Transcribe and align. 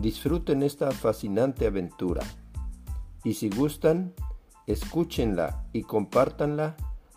Disfruten 0.00 0.62
esta 0.62 0.92
fascinante 0.92 1.66
aventura 1.66 2.22
y 3.24 3.34
si 3.34 3.50
gustan, 3.50 4.14
escúchenla 4.68 5.64
y 5.72 5.82
compártanla 5.82 6.76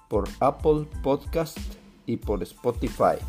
por 0.09 0.27
Apple 0.39 0.87
Podcast 1.03 1.59
y 2.07 2.17
por 2.17 2.41
Spotify. 2.41 3.21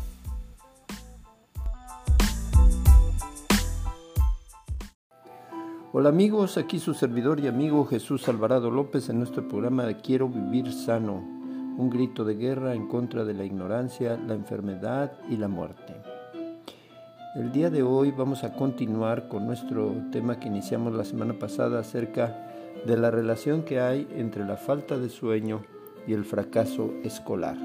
Hola 5.91 6.09
amigos, 6.09 6.57
aquí 6.57 6.79
su 6.79 6.95
servidor 6.95 7.39
y 7.39 7.45
amigo 7.45 7.85
Jesús 7.85 8.27
Alvarado 8.27 8.71
López 8.71 9.09
en 9.09 9.19
nuestro 9.19 9.47
programa 9.47 9.93
Quiero 9.93 10.27
vivir 10.27 10.73
sano, 10.73 11.13
un 11.77 11.91
grito 11.91 12.25
de 12.25 12.33
guerra 12.33 12.73
en 12.73 12.87
contra 12.87 13.23
de 13.23 13.35
la 13.35 13.45
ignorancia, 13.45 14.17
la 14.17 14.33
enfermedad 14.33 15.11
y 15.29 15.37
la 15.37 15.47
muerte. 15.47 16.02
El 17.35 17.51
día 17.51 17.71
de 17.71 17.81
hoy 17.81 18.11
vamos 18.11 18.43
a 18.43 18.53
continuar 18.53 19.27
con 19.27 19.47
nuestro 19.47 19.95
tema 20.11 20.39
que 20.39 20.49
iniciamos 20.49 20.93
la 20.93 21.03
semana 21.03 21.33
pasada 21.33 21.79
acerca 21.79 22.47
de 22.85 22.95
la 22.95 23.09
relación 23.09 23.63
que 23.63 23.79
hay 23.79 24.07
entre 24.15 24.45
la 24.45 24.55
falta 24.55 24.99
de 24.99 25.09
sueño 25.09 25.63
y 26.05 26.13
el 26.13 26.25
fracaso 26.25 26.93
escolar. 27.03 27.57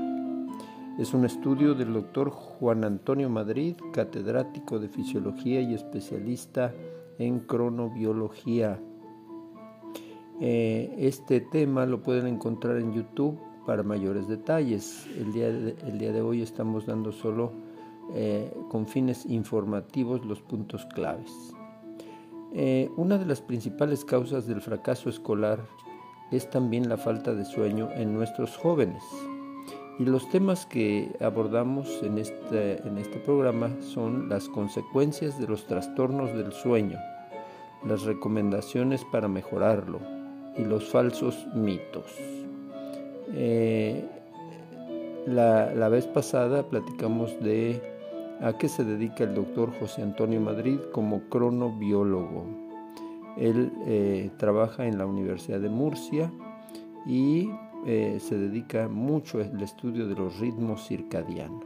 Es 0.99 1.13
un 1.13 1.27
estudio 1.27 1.75
del 1.75 1.93
doctor 1.93 2.31
Juan 2.31 2.83
Antonio 2.83 3.29
Madrid, 3.29 3.77
catedrático 3.93 4.79
de 4.79 4.89
fisiología 4.89 5.61
y 5.61 5.75
especialista 5.75 6.73
en 7.19 7.41
cronobiología. 7.41 8.81
Eh, 10.41 10.95
este 10.97 11.43
tema 11.43 11.85
lo 11.85 12.03
pueden 12.03 12.27
encontrar 12.27 12.79
en 12.79 12.95
YouTube 12.95 13.39
para 13.67 13.83
mayores 13.83 14.29
detalles. 14.29 15.07
El 15.19 15.31
día 15.35 15.49
el 15.49 15.99
día 15.99 16.13
de 16.13 16.23
hoy 16.23 16.41
estamos 16.41 16.87
dando 16.87 17.13
solo 17.13 17.68
eh, 18.14 18.53
con 18.70 18.87
fines 18.87 19.27
informativos 19.27 20.25
los 20.25 20.41
puntos 20.41 20.87
claves. 20.87 21.31
Eh, 22.55 22.91
una 22.97 23.19
de 23.19 23.27
las 23.27 23.42
principales 23.42 24.05
causas 24.05 24.47
del 24.47 24.62
fracaso 24.62 25.11
escolar 25.11 25.61
es 26.31 26.48
también 26.48 26.89
la 26.89 26.97
falta 26.97 27.34
de 27.34 27.45
sueño 27.45 27.91
en 27.95 28.15
nuestros 28.15 28.56
jóvenes. 28.56 29.03
Y 29.98 30.05
los 30.05 30.28
temas 30.31 30.65
que 30.65 31.11
abordamos 31.20 32.03
en 32.03 32.19
este, 32.19 32.81
en 32.87 32.98
este 32.98 33.19
programa 33.19 33.70
son 33.81 34.28
las 34.28 34.48
consecuencias 34.48 35.39
de 35.39 35.48
los 35.48 35.67
trastornos 35.67 36.33
del 36.34 36.53
sueño, 36.53 36.98
las 37.84 38.03
recomendaciones 38.03 39.05
para 39.05 39.28
mejorarlo 39.28 40.00
y 40.56 40.65
los 40.65 40.89
falsos 40.89 41.47
mitos. 41.55 42.06
Eh, 43.34 44.09
la, 45.27 45.75
la, 45.75 45.89
vez 45.89 46.06
pasada 46.06 46.62
platicamos 46.62 47.39
de 47.41 47.98
¿A 48.41 48.53
qué 48.53 48.69
se 48.69 48.84
dedica 48.84 49.25
el 49.25 49.34
doctor 49.34 49.72
José 49.81 50.00
Antonio 50.00 50.41
Madrid 50.41 50.78
como 50.92 51.22
cronobiólogo? 51.28 52.47
Él 53.37 53.72
eh, 53.84 54.31
trabaja 54.37 54.87
en 54.87 54.97
la 54.97 55.06
Universidad 55.06 55.59
de 55.59 55.69
Murcia 55.69 56.31
y 57.04 57.50
eh, 57.84 58.19
se 58.21 58.38
dedica 58.38 58.87
mucho 58.87 59.41
al 59.41 59.60
estudio 59.60 60.06
de 60.06 60.15
los 60.15 60.38
ritmos 60.38 60.87
circadianos. 60.87 61.65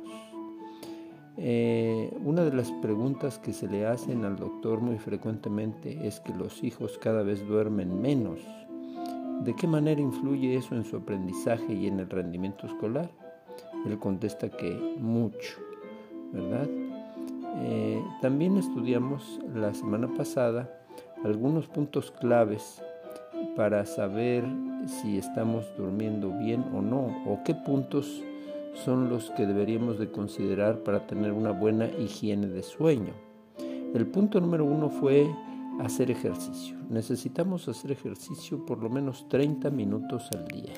Eh, 1.36 2.10
una 2.24 2.42
de 2.42 2.54
las 2.54 2.70
preguntas 2.80 3.38
que 3.38 3.52
se 3.52 3.68
le 3.68 3.84
hacen 3.86 4.24
al 4.24 4.36
doctor 4.36 4.80
muy 4.80 4.98
frecuentemente 4.98 6.06
es 6.06 6.20
que 6.20 6.32
los 6.32 6.64
hijos 6.64 6.96
cada 6.96 7.22
vez 7.22 7.46
duermen 7.46 8.00
menos. 8.00 8.40
¿De 9.44 9.54
qué 9.54 9.66
manera 9.66 10.00
influye 10.00 10.56
eso 10.56 10.74
en 10.74 10.84
su 10.84 10.96
aprendizaje 10.96 11.74
y 11.74 11.86
en 11.86 12.00
el 12.00 12.08
rendimiento 12.08 12.66
escolar? 12.66 13.10
Él 13.84 13.98
contesta 13.98 14.48
que 14.48 14.70
mucho. 14.98 15.71
¿Verdad? 16.32 16.68
Eh, 17.64 18.02
también 18.20 18.56
estudiamos 18.56 19.40
la 19.54 19.74
semana 19.74 20.08
pasada 20.08 20.70
algunos 21.24 21.66
puntos 21.68 22.10
claves 22.10 22.82
para 23.56 23.84
saber 23.86 24.44
si 24.86 25.18
estamos 25.18 25.64
durmiendo 25.76 26.30
bien 26.38 26.64
o 26.74 26.80
no, 26.80 27.22
o 27.26 27.40
qué 27.44 27.54
puntos 27.54 28.22
son 28.74 29.10
los 29.10 29.30
que 29.32 29.46
deberíamos 29.46 29.98
de 29.98 30.10
considerar 30.10 30.82
para 30.82 31.06
tener 31.06 31.32
una 31.32 31.52
buena 31.52 31.86
higiene 31.86 32.48
de 32.48 32.62
sueño. 32.62 33.12
El 33.94 34.06
punto 34.06 34.40
número 34.40 34.64
uno 34.64 34.88
fue 34.88 35.30
hacer 35.80 36.10
ejercicio. 36.10 36.76
Necesitamos 36.88 37.68
hacer 37.68 37.92
ejercicio 37.92 38.64
por 38.64 38.82
lo 38.82 38.88
menos 38.88 39.28
30 39.28 39.70
minutos 39.70 40.30
al 40.32 40.48
día 40.48 40.72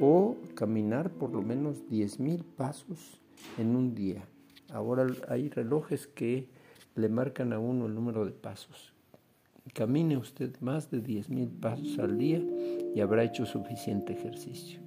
o 0.00 0.36
caminar 0.54 1.10
por 1.10 1.30
lo 1.30 1.42
menos 1.42 1.84
10.000 1.88 2.42
pasos 2.56 3.20
en 3.58 3.76
un 3.76 3.94
día. 3.94 4.26
Ahora 4.72 5.06
hay 5.28 5.48
relojes 5.48 6.06
que 6.06 6.48
le 6.94 7.08
marcan 7.08 7.52
a 7.52 7.58
uno 7.58 7.86
el 7.86 7.94
número 7.94 8.24
de 8.24 8.32
pasos. 8.32 8.92
Camine 9.74 10.16
usted 10.16 10.58
más 10.60 10.90
de 10.90 11.02
10.000 11.02 11.60
pasos 11.60 11.98
al 11.98 12.18
día 12.18 12.40
y 12.94 13.00
habrá 13.00 13.24
hecho 13.24 13.46
suficiente 13.46 14.12
ejercicio. 14.12 14.80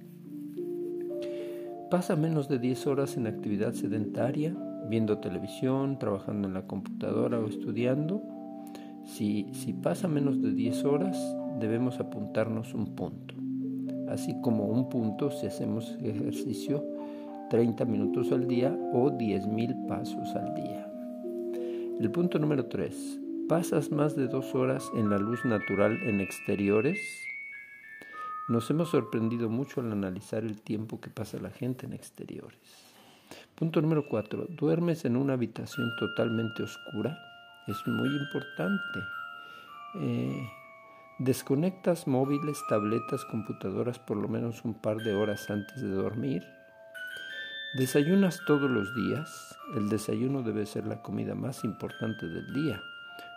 Pasa 1.90 2.16
menos 2.16 2.48
de 2.48 2.58
10 2.58 2.86
horas 2.86 3.16
en 3.16 3.26
actividad 3.26 3.72
sedentaria, 3.72 4.54
viendo 4.88 5.18
televisión, 5.18 5.98
trabajando 5.98 6.48
en 6.48 6.54
la 6.54 6.66
computadora 6.66 7.38
o 7.38 7.48
estudiando. 7.48 8.22
Si, 9.04 9.48
si 9.52 9.72
pasa 9.72 10.08
menos 10.08 10.40
de 10.40 10.52
10 10.52 10.84
horas, 10.84 11.36
debemos 11.58 12.00
apuntarnos 12.00 12.74
un 12.74 12.94
punto. 12.94 13.34
Así 14.08 14.40
como 14.40 14.66
un 14.66 14.88
punto 14.88 15.30
si 15.30 15.46
hacemos 15.46 15.96
ejercicio 16.02 16.84
30 17.50 17.84
minutos 17.84 18.30
al 18.30 18.46
día 18.46 18.72
o 18.92 19.10
10.000 19.10 19.88
pasos 19.88 20.36
al 20.36 20.54
día. 20.54 20.86
El 22.00 22.08
punto 22.12 22.38
número 22.38 22.66
3. 22.66 23.18
¿Pasas 23.48 23.90
más 23.90 24.14
de 24.14 24.28
dos 24.28 24.54
horas 24.54 24.88
en 24.94 25.10
la 25.10 25.18
luz 25.18 25.44
natural 25.44 25.98
en 26.04 26.20
exteriores? 26.20 27.00
Nos 28.48 28.70
hemos 28.70 28.90
sorprendido 28.90 29.48
mucho 29.48 29.80
al 29.80 29.90
analizar 29.90 30.44
el 30.44 30.62
tiempo 30.62 31.00
que 31.00 31.10
pasa 31.10 31.40
la 31.40 31.50
gente 31.50 31.86
en 31.86 31.92
exteriores. 31.92 32.60
Punto 33.56 33.82
número 33.82 34.04
4. 34.08 34.46
¿Duermes 34.50 35.04
en 35.04 35.16
una 35.16 35.32
habitación 35.32 35.90
totalmente 35.98 36.62
oscura? 36.62 37.18
Es 37.66 37.76
muy 37.88 38.08
importante. 38.16 39.00
Eh, 39.96 40.48
¿Desconectas 41.18 42.06
móviles, 42.06 42.62
tabletas, 42.68 43.24
computadoras 43.24 43.98
por 43.98 44.18
lo 44.18 44.28
menos 44.28 44.64
un 44.64 44.74
par 44.74 44.98
de 44.98 45.14
horas 45.14 45.50
antes 45.50 45.82
de 45.82 45.90
dormir? 45.90 46.44
¿Desayunas 47.72 48.42
todos 48.46 48.68
los 48.68 48.92
días? 48.96 49.56
El 49.76 49.88
desayuno 49.88 50.42
debe 50.42 50.66
ser 50.66 50.88
la 50.88 51.02
comida 51.02 51.36
más 51.36 51.62
importante 51.62 52.26
del 52.26 52.52
día, 52.52 52.82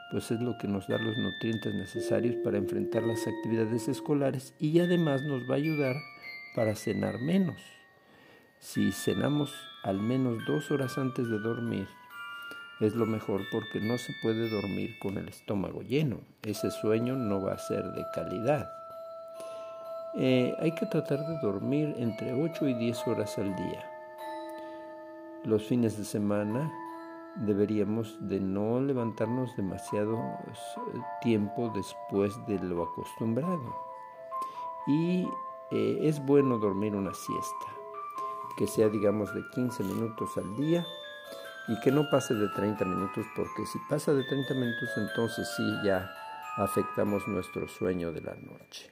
pues 0.09 0.31
es 0.31 0.41
lo 0.41 0.57
que 0.57 0.67
nos 0.67 0.87
da 0.87 0.97
los 0.97 1.15
nutrientes 1.19 1.75
necesarios 1.75 2.37
para 2.43 2.57
enfrentar 2.57 3.03
las 3.03 3.27
actividades 3.27 3.87
escolares 3.87 4.55
y 4.57 4.79
además 4.79 5.21
nos 5.21 5.47
va 5.47 5.53
a 5.53 5.57
ayudar 5.57 5.95
para 6.55 6.73
cenar 6.73 7.21
menos. 7.21 7.61
Si 8.57 8.91
cenamos 8.91 9.53
al 9.83 9.99
menos 9.99 10.43
dos 10.47 10.71
horas 10.71 10.97
antes 10.97 11.29
de 11.29 11.37
dormir, 11.37 11.87
es 12.79 12.95
lo 12.95 13.05
mejor 13.05 13.41
porque 13.51 13.81
no 13.81 13.99
se 13.99 14.15
puede 14.23 14.49
dormir 14.49 14.97
con 14.99 15.19
el 15.19 15.29
estómago 15.29 15.83
lleno. 15.83 16.21
Ese 16.41 16.71
sueño 16.71 17.15
no 17.15 17.39
va 17.39 17.53
a 17.53 17.59
ser 17.59 17.83
de 17.83 18.03
calidad. 18.15 18.67
Eh, 20.15 20.55
hay 20.59 20.73
que 20.73 20.87
tratar 20.87 21.19
de 21.19 21.37
dormir 21.39 21.93
entre 21.99 22.33
8 22.33 22.67
y 22.67 22.73
10 22.73 23.07
horas 23.07 23.37
al 23.37 23.55
día 23.55 23.92
los 25.45 25.63
fines 25.63 25.97
de 25.97 26.05
semana 26.05 26.71
deberíamos 27.35 28.15
de 28.27 28.39
no 28.39 28.79
levantarnos 28.79 29.55
demasiado 29.55 30.17
eh, 30.17 30.99
tiempo 31.21 31.71
después 31.73 32.33
de 32.47 32.59
lo 32.59 32.83
acostumbrado. 32.83 33.75
Y 34.87 35.27
eh, 35.71 35.99
es 36.01 36.23
bueno 36.25 36.57
dormir 36.57 36.95
una 36.95 37.13
siesta, 37.13 37.65
que 38.57 38.67
sea 38.67 38.89
digamos 38.89 39.33
de 39.33 39.41
15 39.53 39.83
minutos 39.83 40.37
al 40.37 40.55
día 40.55 40.85
y 41.67 41.79
que 41.79 41.91
no 41.91 42.03
pase 42.11 42.33
de 42.33 42.49
30 42.49 42.85
minutos, 42.85 43.25
porque 43.35 43.65
si 43.65 43.79
pasa 43.89 44.13
de 44.13 44.23
30 44.23 44.53
minutos 44.53 44.89
entonces 44.97 45.47
sí 45.55 45.63
ya 45.85 46.09
afectamos 46.57 47.27
nuestro 47.27 47.67
sueño 47.67 48.11
de 48.11 48.21
la 48.21 48.35
noche. 48.35 48.91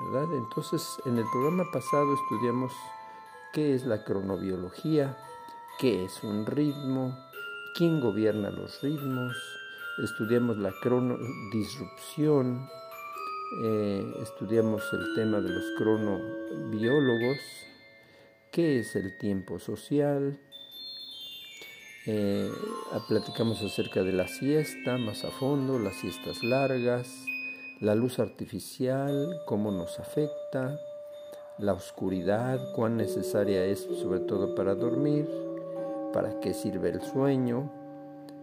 ¿Verdad? 0.00 0.32
Entonces 0.36 0.86
en 1.06 1.18
el 1.18 1.24
programa 1.32 1.64
pasado 1.72 2.14
estudiamos 2.14 2.72
qué 3.52 3.74
es 3.74 3.86
la 3.86 4.04
cronobiología, 4.04 5.16
qué 5.78 6.04
es 6.04 6.22
un 6.22 6.46
ritmo, 6.46 7.18
quién 7.74 8.00
gobierna 8.00 8.50
los 8.50 8.80
ritmos 8.82 9.36
estudiamos 10.02 10.58
la 10.58 10.72
cronodisrupción, 10.80 12.68
eh, 13.64 14.14
estudiamos 14.22 14.82
el 14.92 15.14
tema 15.14 15.40
de 15.40 15.48
los 15.48 15.64
cronobiólogos, 15.76 17.38
qué 18.52 18.78
es 18.78 18.94
el 18.94 19.18
tiempo 19.18 19.58
social, 19.58 20.38
eh, 22.06 22.50
platicamos 23.08 23.62
acerca 23.62 24.02
de 24.02 24.12
la 24.12 24.28
siesta 24.28 24.98
más 24.98 25.24
a 25.24 25.30
fondo, 25.30 25.78
las 25.78 25.96
siestas 25.96 26.42
largas, 26.44 27.08
la 27.80 27.94
luz 27.94 28.18
artificial, 28.18 29.40
cómo 29.46 29.72
nos 29.72 29.98
afecta, 29.98 30.78
la 31.58 31.72
oscuridad, 31.72 32.60
cuán 32.74 32.96
necesaria 32.96 33.64
es 33.64 33.80
sobre 34.00 34.20
todo 34.20 34.54
para 34.54 34.76
dormir, 34.76 35.28
para 36.12 36.38
qué 36.38 36.54
sirve 36.54 36.90
el 36.90 37.02
sueño. 37.02 37.68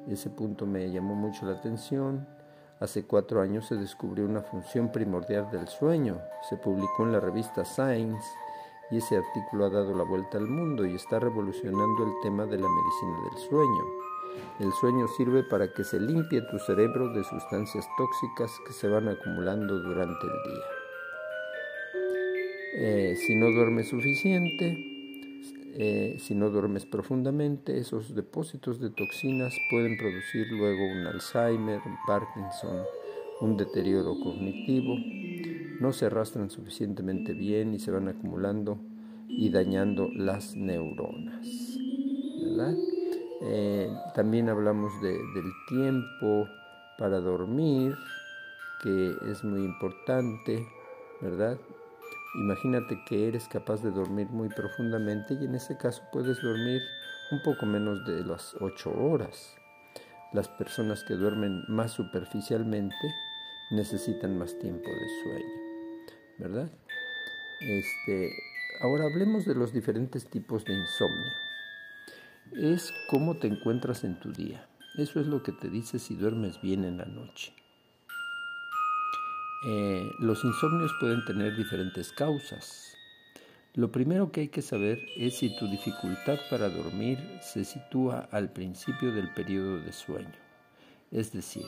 Ese 0.09 0.29
punto 0.29 0.65
me 0.65 0.91
llamó 0.91 1.15
mucho 1.15 1.45
la 1.45 1.53
atención. 1.53 2.27
Hace 2.81 3.05
cuatro 3.05 3.41
años 3.41 3.67
se 3.67 3.75
descubrió 3.75 4.25
una 4.25 4.41
función 4.41 4.91
primordial 4.91 5.49
del 5.49 5.67
sueño. 5.69 6.19
Se 6.49 6.57
publicó 6.57 7.03
en 7.03 7.13
la 7.13 7.21
revista 7.21 7.63
Science 7.63 8.27
y 8.91 8.97
ese 8.97 9.15
artículo 9.17 9.65
ha 9.65 9.69
dado 9.69 9.95
la 9.95 10.03
vuelta 10.03 10.37
al 10.37 10.47
mundo 10.47 10.85
y 10.85 10.95
está 10.95 11.17
revolucionando 11.19 12.03
el 12.03 12.11
tema 12.21 12.45
de 12.45 12.57
la 12.57 12.67
medicina 12.67 13.29
del 13.29 13.49
sueño. 13.49 13.83
El 14.59 14.73
sueño 14.73 15.07
sirve 15.15 15.43
para 15.43 15.71
que 15.73 15.85
se 15.85 15.99
limpie 16.01 16.41
tu 16.51 16.59
cerebro 16.59 17.07
de 17.13 17.23
sustancias 17.23 17.87
tóxicas 17.97 18.51
que 18.67 18.73
se 18.73 18.89
van 18.89 19.07
acumulando 19.07 19.79
durante 19.79 20.25
el 20.25 20.53
día. 20.53 20.74
Eh, 22.77 23.15
si 23.15 23.35
no 23.35 23.51
duermes 23.51 23.89
suficiente, 23.89 24.77
eh, 25.77 26.17
si 26.19 26.35
no 26.35 26.49
duermes 26.49 26.85
profundamente, 26.85 27.77
esos 27.77 28.15
depósitos 28.15 28.79
de 28.79 28.89
toxinas 28.89 29.53
pueden 29.69 29.97
producir 29.97 30.47
luego 30.51 30.85
un 30.85 31.07
Alzheimer, 31.07 31.79
un 31.85 31.97
Parkinson, 32.07 32.83
un 33.41 33.57
deterioro 33.57 34.19
cognitivo 34.19 34.97
no 35.79 35.91
se 35.93 36.05
arrastran 36.05 36.49
suficientemente 36.49 37.33
bien 37.33 37.73
y 37.73 37.79
se 37.79 37.91
van 37.91 38.07
acumulando 38.07 38.77
y 39.27 39.49
dañando 39.49 40.09
las 40.13 40.55
neuronas. 40.55 41.77
Eh, 43.41 43.89
también 44.13 44.49
hablamos 44.49 44.91
del 45.01 45.51
tiempo 45.67 46.47
para 46.97 47.19
dormir, 47.19 47.95
que 48.81 49.15
es 49.29 49.43
muy 49.43 49.63
importante, 49.63 50.65
¿verdad? 51.21 51.57
Imagínate 52.37 53.01
que 53.07 53.27
eres 53.27 53.47
capaz 53.47 53.81
de 53.81 53.91
dormir 53.91 54.27
muy 54.29 54.49
profundamente 54.49 55.35
y 55.35 55.45
en 55.45 55.55
ese 55.55 55.77
caso 55.77 56.03
puedes 56.11 56.41
dormir 56.41 56.81
un 57.31 57.41
poco 57.43 57.65
menos 57.65 58.05
de 58.05 58.23
las 58.25 58.55
8 58.59 58.91
horas. 58.91 59.55
Las 60.33 60.49
personas 60.49 61.03
que 61.03 61.13
duermen 61.13 61.63
más 61.67 61.91
superficialmente 61.91 63.13
necesitan 63.71 64.37
más 64.37 64.57
tiempo 64.59 64.89
de 64.89 65.23
sueño. 65.23 65.65
¿verdad? 66.37 66.69
Este, 67.61 68.29
ahora 68.81 69.05
hablemos 69.05 69.45
de 69.45 69.55
los 69.55 69.73
diferentes 69.73 70.29
tipos 70.29 70.65
de 70.65 70.73
insomnio. 70.73 71.31
Es 72.53 72.93
cómo 73.09 73.37
te 73.37 73.47
encuentras 73.47 74.03
en 74.03 74.19
tu 74.19 74.31
día. 74.31 74.67
Eso 74.97 75.19
es 75.19 75.27
lo 75.27 75.43
que 75.43 75.51
te 75.51 75.69
dice 75.69 75.99
si 75.99 76.15
duermes 76.15 76.61
bien 76.61 76.85
en 76.85 76.97
la 76.97 77.05
noche. 77.05 77.53
Eh, 79.67 80.11
los 80.19 80.43
insomnios 80.43 80.93
pueden 80.99 81.25
tener 81.25 81.55
diferentes 81.55 82.11
causas. 82.11 82.95
Lo 83.73 83.91
primero 83.91 84.31
que 84.31 84.41
hay 84.41 84.47
que 84.49 84.61
saber 84.61 85.03
es 85.17 85.39
si 85.39 85.57
tu 85.57 85.67
dificultad 85.67 86.37
para 86.51 86.69
dormir 86.69 87.17
se 87.41 87.65
sitúa 87.65 88.29
al 88.31 88.51
principio 88.51 89.11
del 89.11 89.33
periodo 89.33 89.79
de 89.79 89.91
sueño. 89.91 90.31
Es 91.11 91.33
decir, 91.33 91.65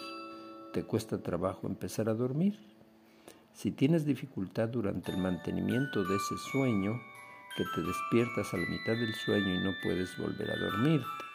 ¿te 0.73 0.83
cuesta 0.83 1.23
trabajo 1.23 1.65
empezar 1.65 2.07
a 2.07 2.13
dormir? 2.13 2.59
Si 3.53 3.71
tienes 3.71 4.05
dificultad 4.05 4.69
durante 4.69 5.11
el 5.11 5.17
mantenimiento 5.17 6.03
de 6.03 6.15
ese 6.17 6.37
sueño, 6.51 7.01
que 7.57 7.63
te 7.73 7.81
despiertas 7.81 8.53
a 8.53 8.57
la 8.57 8.69
mitad 8.69 8.93
del 8.93 9.15
sueño 9.15 9.55
y 9.55 9.63
no 9.63 9.71
puedes 9.81 10.15
volver 10.17 10.51
a 10.51 10.55
dormirte. 10.55 11.26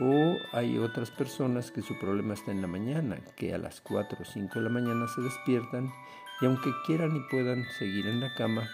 O 0.00 0.36
hay 0.52 0.78
otras 0.78 1.10
personas 1.10 1.70
que 1.70 1.82
su 1.82 1.96
problema 1.98 2.34
está 2.34 2.50
en 2.50 2.60
la 2.60 2.66
mañana, 2.66 3.18
que 3.36 3.54
a 3.54 3.58
las 3.58 3.80
4 3.80 4.18
o 4.20 4.24
5 4.24 4.52
de 4.54 4.64
la 4.64 4.70
mañana 4.70 5.06
se 5.06 5.20
despiertan 5.20 5.92
y 6.40 6.46
aunque 6.46 6.72
quieran 6.84 7.16
y 7.16 7.20
puedan 7.30 7.64
seguir 7.78 8.06
en 8.06 8.20
la 8.20 8.34
cama, 8.34 8.68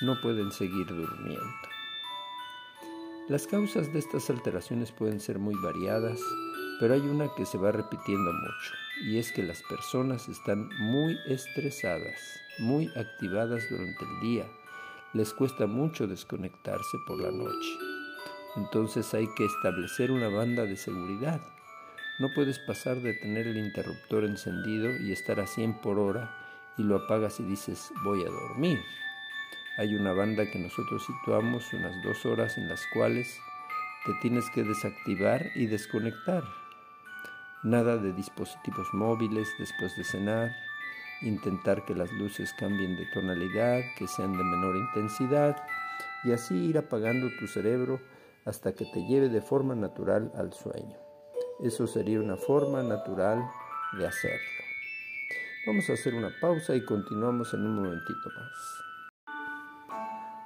no 0.00 0.20
pueden 0.20 0.52
seguir 0.52 0.86
durmiendo. 0.86 1.68
Las 3.28 3.46
causas 3.46 3.92
de 3.92 3.98
estas 3.98 4.30
alteraciones 4.30 4.92
pueden 4.92 5.20
ser 5.20 5.38
muy 5.38 5.54
variadas, 5.56 6.20
pero 6.78 6.94
hay 6.94 7.00
una 7.00 7.28
que 7.36 7.46
se 7.46 7.58
va 7.58 7.72
repitiendo 7.72 8.32
mucho 8.32 8.74
y 9.02 9.18
es 9.18 9.32
que 9.32 9.42
las 9.42 9.62
personas 9.62 10.28
están 10.28 10.68
muy 10.80 11.16
estresadas, 11.26 12.40
muy 12.58 12.88
activadas 12.96 13.62
durante 13.70 14.04
el 14.04 14.20
día. 14.20 14.46
Les 15.14 15.32
cuesta 15.32 15.66
mucho 15.66 16.06
desconectarse 16.06 16.98
por 17.06 17.20
la 17.20 17.30
noche. 17.30 17.99
Entonces 18.56 19.12
hay 19.14 19.26
que 19.34 19.44
establecer 19.44 20.10
una 20.10 20.28
banda 20.28 20.64
de 20.64 20.76
seguridad. 20.76 21.40
No 22.18 22.30
puedes 22.34 22.58
pasar 22.58 22.96
de 23.00 23.14
tener 23.14 23.46
el 23.46 23.56
interruptor 23.56 24.24
encendido 24.24 24.90
y 25.00 25.12
estar 25.12 25.40
a 25.40 25.46
100 25.46 25.80
por 25.80 25.98
hora 25.98 26.30
y 26.76 26.82
lo 26.82 26.96
apagas 26.96 27.40
y 27.40 27.44
dices 27.44 27.92
voy 28.04 28.22
a 28.22 28.30
dormir. 28.30 28.78
Hay 29.78 29.94
una 29.94 30.12
banda 30.12 30.50
que 30.50 30.58
nosotros 30.58 31.04
situamos 31.06 31.72
unas 31.72 31.94
dos 32.02 32.26
horas 32.26 32.58
en 32.58 32.68
las 32.68 32.86
cuales 32.92 33.38
te 34.04 34.12
tienes 34.20 34.50
que 34.50 34.62
desactivar 34.64 35.50
y 35.54 35.66
desconectar 35.66 36.44
Nada 37.62 37.98
de 37.98 38.14
dispositivos 38.14 38.88
móviles 38.94 39.46
después 39.58 39.94
de 39.94 40.02
cenar, 40.02 40.50
intentar 41.20 41.84
que 41.84 41.94
las 41.94 42.10
luces 42.10 42.54
cambien 42.58 42.96
de 42.96 43.04
tonalidad, 43.12 43.82
que 43.98 44.08
sean 44.08 44.32
de 44.32 44.42
menor 44.42 44.76
intensidad 44.76 45.62
y 46.24 46.32
así 46.32 46.54
ir 46.54 46.78
apagando 46.78 47.28
tu 47.38 47.46
cerebro 47.46 48.00
hasta 48.44 48.72
que 48.72 48.84
te 48.86 49.04
lleve 49.06 49.28
de 49.28 49.40
forma 49.40 49.74
natural 49.74 50.32
al 50.34 50.52
sueño. 50.52 50.96
Eso 51.62 51.86
sería 51.86 52.20
una 52.20 52.36
forma 52.36 52.82
natural 52.82 53.48
de 53.98 54.06
hacerlo. 54.06 54.38
Vamos 55.66 55.90
a 55.90 55.92
hacer 55.92 56.14
una 56.14 56.30
pausa 56.40 56.74
y 56.74 56.84
continuamos 56.84 57.52
en 57.54 57.66
un 57.66 57.76
momentito 57.76 58.30
más. 58.38 58.84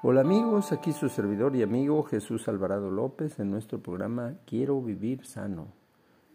Hola 0.02 0.20
amigos, 0.20 0.72
aquí 0.72 0.92
su 0.92 1.08
servidor 1.08 1.56
y 1.56 1.62
amigo 1.62 2.02
Jesús 2.02 2.48
Alvarado 2.48 2.90
López 2.90 3.38
en 3.38 3.50
nuestro 3.50 3.80
programa 3.80 4.34
Quiero 4.44 4.82
vivir 4.82 5.24
sano 5.24 5.72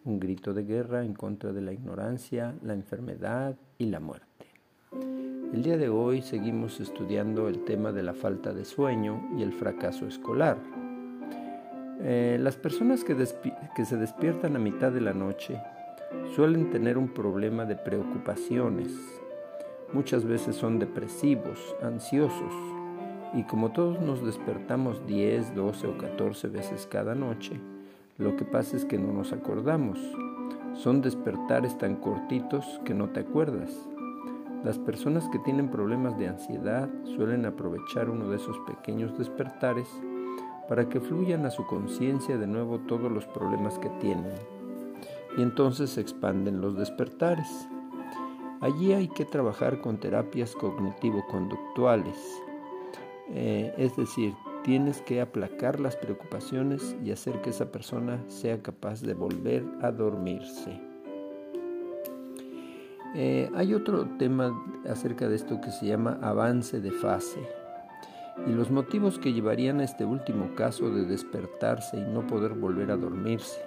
un 0.05 0.19
grito 0.19 0.53
de 0.53 0.63
guerra 0.63 1.03
en 1.03 1.13
contra 1.13 1.51
de 1.51 1.61
la 1.61 1.71
ignorancia, 1.71 2.55
la 2.63 2.73
enfermedad 2.73 3.55
y 3.77 3.85
la 3.85 3.99
muerte. 3.99 4.27
El 5.53 5.63
día 5.63 5.77
de 5.77 5.89
hoy 5.89 6.21
seguimos 6.21 6.79
estudiando 6.79 7.47
el 7.47 7.63
tema 7.63 7.91
de 7.91 8.03
la 8.03 8.13
falta 8.13 8.53
de 8.53 8.65
sueño 8.65 9.29
y 9.37 9.43
el 9.43 9.53
fracaso 9.53 10.07
escolar. 10.07 10.57
Eh, 12.01 12.37
las 12.39 12.55
personas 12.55 13.03
que, 13.03 13.13
se 13.85 13.97
despiertan 13.97 14.55
a 14.55 14.59
mitad 14.59 14.91
de 14.91 15.01
la 15.01 15.13
noche 15.13 15.61
suelen 16.33 16.69
tener 16.69 16.97
un 16.97 17.09
problema 17.09 17.65
de 17.65 17.75
preocupaciones. 17.75 18.87
Muchas 19.91 20.23
veces 20.23 20.55
son 20.55 20.79
depresivos, 20.79 21.75
ansiosos, 21.81 22.53
y 23.33 23.43
como 23.43 23.71
todos 23.71 23.99
nos 23.99 24.25
despertamos 24.25 25.05
10, 25.07 25.55
12 25.55 25.87
o 25.87 25.97
14 25.97 26.47
veces 26.47 26.87
cada 26.89 27.15
noche, 27.15 27.59
lo 28.17 28.37
que 28.37 28.45
pasa 28.45 28.77
es 28.77 28.85
que 28.85 28.97
no 28.97 29.11
nos 29.11 29.33
acordamos. 29.33 29.99
Son 30.75 31.01
despertares 31.01 31.77
tan 31.77 31.97
cortitos 31.97 32.79
que 32.85 32.93
no 32.93 33.09
te 33.09 33.19
acuerdas. 33.19 33.71
Las 34.63 34.79
personas 34.79 35.27
que 35.29 35.39
tienen 35.39 35.69
problemas 35.69 36.17
de 36.17 36.27
ansiedad 36.27 36.89
suelen 37.03 37.45
aprovechar 37.45 38.09
uno 38.09 38.29
de 38.29 38.37
esos 38.37 38.57
pequeños 38.59 39.17
despertares 39.17 39.87
para 40.69 40.87
que 40.87 41.01
fluyan 41.01 41.45
a 41.45 41.51
su 41.51 41.65
conciencia 41.65 42.37
de 42.37 42.47
nuevo 42.47 42.79
todos 42.79 43.11
los 43.11 43.25
problemas 43.25 43.77
que 43.79 43.89
tienen. 43.99 44.31
Y 45.37 45.41
entonces 45.41 45.89
se 45.89 46.01
expanden 46.01 46.61
los 46.61 46.77
despertares. 46.77 47.67
Allí 48.61 48.93
hay 48.93 49.09
que 49.09 49.25
trabajar 49.25 49.81
con 49.81 49.97
terapias 49.97 50.55
cognitivo-conductuales, 50.55 52.17
eh, 53.31 53.73
es 53.77 53.95
decir, 53.97 54.33
Tienes 54.63 55.01
que 55.01 55.21
aplacar 55.21 55.79
las 55.79 55.95
preocupaciones 55.95 56.95
y 57.03 57.11
hacer 57.11 57.41
que 57.41 57.51
esa 57.51 57.71
persona 57.71 58.21
sea 58.27 58.61
capaz 58.61 59.01
de 59.01 59.13
volver 59.13 59.63
a 59.81 59.89
dormirse. 59.91 60.79
Eh, 63.15 63.49
hay 63.55 63.73
otro 63.73 64.05
tema 64.17 64.53
acerca 64.87 65.29
de 65.29 65.37
esto 65.37 65.61
que 65.61 65.71
se 65.71 65.87
llama 65.87 66.19
avance 66.21 66.81
de 66.81 66.91
fase. 66.91 67.39
Y 68.47 68.51
los 68.51 68.71
motivos 68.71 69.19
que 69.19 69.33
llevarían 69.33 69.79
a 69.79 69.83
este 69.83 70.05
último 70.05 70.55
caso 70.55 70.89
de 70.89 71.05
despertarse 71.05 71.97
y 71.97 72.01
no 72.01 72.25
poder 72.27 72.53
volver 72.53 72.91
a 72.91 72.97
dormirse. 72.97 73.61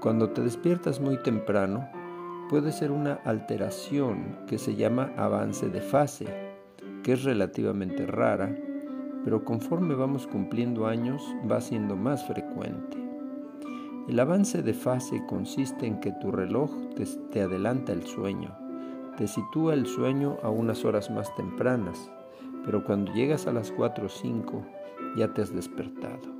Cuando 0.00 0.30
te 0.30 0.42
despiertas 0.42 1.00
muy 1.00 1.16
temprano, 1.22 1.88
puede 2.48 2.72
ser 2.72 2.90
una 2.90 3.14
alteración 3.24 4.38
que 4.46 4.58
se 4.58 4.76
llama 4.76 5.12
avance 5.16 5.68
de 5.68 5.80
fase, 5.80 6.26
que 7.02 7.12
es 7.12 7.24
relativamente 7.24 8.06
rara 8.06 8.54
pero 9.24 9.44
conforme 9.44 9.94
vamos 9.94 10.26
cumpliendo 10.26 10.86
años 10.86 11.22
va 11.50 11.60
siendo 11.60 11.96
más 11.96 12.24
frecuente. 12.26 12.96
El 14.08 14.18
avance 14.20 14.62
de 14.62 14.72
fase 14.72 15.22
consiste 15.28 15.86
en 15.86 16.00
que 16.00 16.12
tu 16.12 16.32
reloj 16.32 16.70
te, 17.30 17.42
adelanta 17.42 17.92
el 17.92 18.06
sueño, 18.06 18.56
te 19.18 19.28
sitúa 19.28 19.74
el 19.74 19.86
sueño 19.86 20.38
a 20.42 20.48
unas 20.48 20.84
horas 20.84 21.10
más 21.10 21.34
tempranas, 21.36 22.10
pero 22.68 22.84
cuando 22.84 23.10
llegas 23.14 23.46
a 23.46 23.52
las 23.52 23.72
4 23.72 24.04
o 24.04 24.08
5 24.10 24.62
ya 25.16 25.32
te 25.32 25.40
has 25.40 25.54
despertado. 25.54 26.36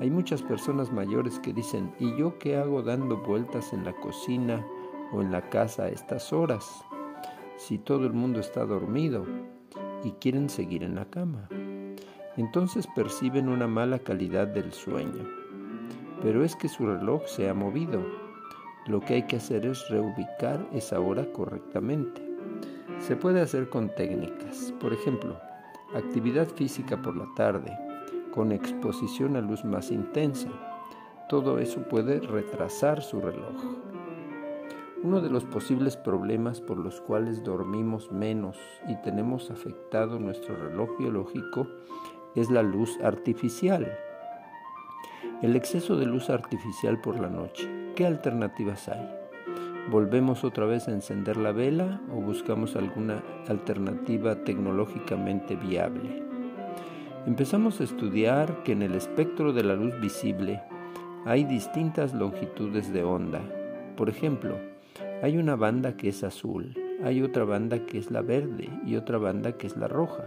Hay 0.00 0.10
muchas 0.10 0.42
personas 0.42 0.90
mayores 0.90 1.38
que 1.38 1.52
dicen, 1.52 1.94
¿y 2.00 2.16
yo 2.16 2.36
qué 2.40 2.56
hago 2.56 2.82
dando 2.82 3.16
vueltas 3.18 3.72
en 3.72 3.84
la 3.84 3.92
cocina 3.92 4.66
o 5.12 5.22
en 5.22 5.30
la 5.30 5.48
casa 5.48 5.84
a 5.84 5.88
estas 5.88 6.32
horas? 6.32 6.84
Si 7.58 7.78
todo 7.78 8.06
el 8.06 8.12
mundo 8.12 8.40
está 8.40 8.66
dormido 8.66 9.24
y 10.02 10.10
quieren 10.10 10.50
seguir 10.50 10.82
en 10.82 10.96
la 10.96 11.04
cama. 11.04 11.48
Entonces 12.36 12.88
perciben 12.96 13.48
una 13.48 13.68
mala 13.68 14.00
calidad 14.00 14.48
del 14.48 14.72
sueño 14.72 15.46
pero 16.22 16.44
es 16.44 16.56
que 16.56 16.68
su 16.68 16.86
reloj 16.86 17.26
se 17.26 17.48
ha 17.48 17.54
movido. 17.54 18.04
Lo 18.86 19.00
que 19.00 19.14
hay 19.14 19.22
que 19.26 19.36
hacer 19.36 19.66
es 19.66 19.88
reubicar 19.88 20.66
esa 20.72 21.00
hora 21.00 21.24
correctamente. 21.32 22.25
Se 22.98 23.14
puede 23.14 23.40
hacer 23.40 23.68
con 23.68 23.94
técnicas, 23.94 24.72
por 24.80 24.92
ejemplo, 24.92 25.38
actividad 25.94 26.48
física 26.48 27.00
por 27.00 27.16
la 27.16 27.26
tarde, 27.36 27.76
con 28.32 28.52
exposición 28.52 29.36
a 29.36 29.40
luz 29.40 29.64
más 29.64 29.90
intensa. 29.90 30.48
Todo 31.28 31.58
eso 31.58 31.82
puede 31.82 32.20
retrasar 32.20 33.02
su 33.02 33.20
reloj. 33.20 33.54
Uno 35.02 35.20
de 35.20 35.30
los 35.30 35.44
posibles 35.44 35.96
problemas 35.96 36.60
por 36.60 36.78
los 36.78 37.00
cuales 37.00 37.44
dormimos 37.44 38.10
menos 38.10 38.58
y 38.88 38.96
tenemos 39.02 39.50
afectado 39.50 40.18
nuestro 40.18 40.56
reloj 40.56 40.98
biológico 40.98 41.68
es 42.34 42.50
la 42.50 42.62
luz 42.62 42.98
artificial. 43.02 43.96
El 45.42 45.54
exceso 45.54 45.96
de 45.96 46.06
luz 46.06 46.28
artificial 46.30 47.00
por 47.00 47.20
la 47.20 47.28
noche. 47.28 47.92
¿Qué 47.94 48.06
alternativas 48.06 48.88
hay? 48.88 49.25
¿Volvemos 49.88 50.42
otra 50.42 50.66
vez 50.66 50.88
a 50.88 50.90
encender 50.90 51.36
la 51.36 51.52
vela 51.52 52.00
o 52.12 52.20
buscamos 52.20 52.74
alguna 52.74 53.22
alternativa 53.46 54.34
tecnológicamente 54.42 55.54
viable? 55.54 56.24
Empezamos 57.24 57.80
a 57.80 57.84
estudiar 57.84 58.64
que 58.64 58.72
en 58.72 58.82
el 58.82 58.96
espectro 58.96 59.52
de 59.52 59.62
la 59.62 59.76
luz 59.76 59.98
visible 60.00 60.60
hay 61.24 61.44
distintas 61.44 62.14
longitudes 62.14 62.92
de 62.92 63.04
onda. 63.04 63.40
Por 63.96 64.08
ejemplo, 64.08 64.56
hay 65.22 65.38
una 65.38 65.54
banda 65.54 65.96
que 65.96 66.08
es 66.08 66.24
azul, 66.24 66.76
hay 67.04 67.22
otra 67.22 67.44
banda 67.44 67.86
que 67.86 67.98
es 67.98 68.10
la 68.10 68.22
verde 68.22 68.68
y 68.84 68.96
otra 68.96 69.18
banda 69.18 69.52
que 69.52 69.68
es 69.68 69.76
la 69.76 69.86
roja. 69.86 70.24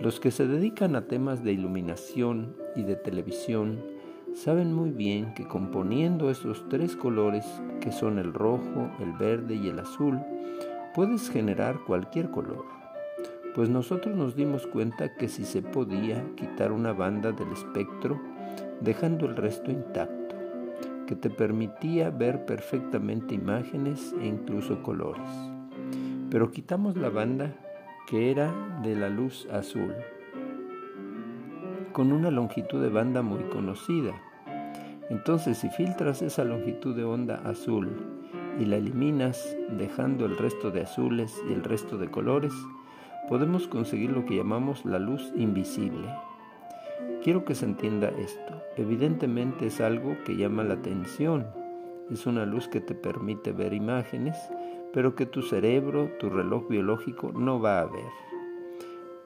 Los 0.00 0.20
que 0.20 0.30
se 0.30 0.46
dedican 0.46 0.94
a 0.94 1.08
temas 1.08 1.42
de 1.42 1.52
iluminación 1.52 2.54
y 2.76 2.84
de 2.84 2.94
televisión 2.94 3.80
saben 4.32 4.72
muy 4.72 4.92
bien 4.92 5.34
que 5.34 5.48
componiendo 5.48 6.30
esos 6.30 6.68
tres 6.68 6.94
colores, 6.94 7.44
que 7.80 7.92
son 7.92 8.18
el 8.18 8.32
rojo, 8.32 8.90
el 9.00 9.12
verde 9.12 9.54
y 9.54 9.68
el 9.68 9.78
azul, 9.78 10.20
puedes 10.94 11.30
generar 11.30 11.78
cualquier 11.86 12.30
color. 12.30 12.64
Pues 13.54 13.68
nosotros 13.68 14.16
nos 14.16 14.36
dimos 14.36 14.66
cuenta 14.66 15.14
que 15.14 15.28
si 15.28 15.44
se 15.44 15.62
podía 15.62 16.24
quitar 16.36 16.72
una 16.72 16.92
banda 16.92 17.32
del 17.32 17.52
espectro, 17.52 18.20
dejando 18.80 19.26
el 19.26 19.36
resto 19.36 19.70
intacto, 19.70 20.36
que 21.06 21.16
te 21.16 21.30
permitía 21.30 22.10
ver 22.10 22.44
perfectamente 22.44 23.34
imágenes 23.34 24.14
e 24.20 24.26
incluso 24.26 24.82
colores. 24.82 25.28
Pero 26.30 26.52
quitamos 26.52 26.96
la 26.96 27.08
banda 27.08 27.52
que 28.06 28.30
era 28.30 28.52
de 28.82 28.94
la 28.94 29.08
luz 29.08 29.48
azul 29.50 29.92
con 31.92 32.12
una 32.12 32.30
longitud 32.30 32.80
de 32.80 32.88
banda 32.88 33.22
muy 33.22 33.42
conocida. 33.44 34.14
Entonces, 35.10 35.58
si 35.58 35.68
filtras 35.68 36.22
esa 36.22 36.44
longitud 36.44 36.94
de 36.94 37.04
onda 37.04 37.42
azul 37.44 37.90
y 38.58 38.64
la 38.64 38.76
eliminas 38.76 39.56
dejando 39.76 40.24
el 40.24 40.38
resto 40.38 40.70
de 40.70 40.82
azules 40.82 41.34
y 41.48 41.52
el 41.52 41.64
resto 41.64 41.98
de 41.98 42.10
colores, 42.10 42.52
podemos 43.28 43.66
conseguir 43.66 44.10
lo 44.10 44.24
que 44.24 44.36
llamamos 44.36 44.84
la 44.84 45.00
luz 45.00 45.32
invisible. 45.36 46.08
Quiero 47.24 47.44
que 47.44 47.56
se 47.56 47.64
entienda 47.66 48.08
esto. 48.08 48.62
Evidentemente 48.76 49.66
es 49.66 49.80
algo 49.80 50.16
que 50.24 50.36
llama 50.36 50.62
la 50.62 50.74
atención. 50.74 51.48
Es 52.10 52.26
una 52.26 52.46
luz 52.46 52.68
que 52.68 52.80
te 52.80 52.94
permite 52.94 53.52
ver 53.52 53.74
imágenes, 53.74 54.36
pero 54.92 55.16
que 55.16 55.26
tu 55.26 55.42
cerebro, 55.42 56.08
tu 56.20 56.30
reloj 56.30 56.68
biológico 56.68 57.32
no 57.32 57.60
va 57.60 57.80
a 57.80 57.84
ver 57.84 58.30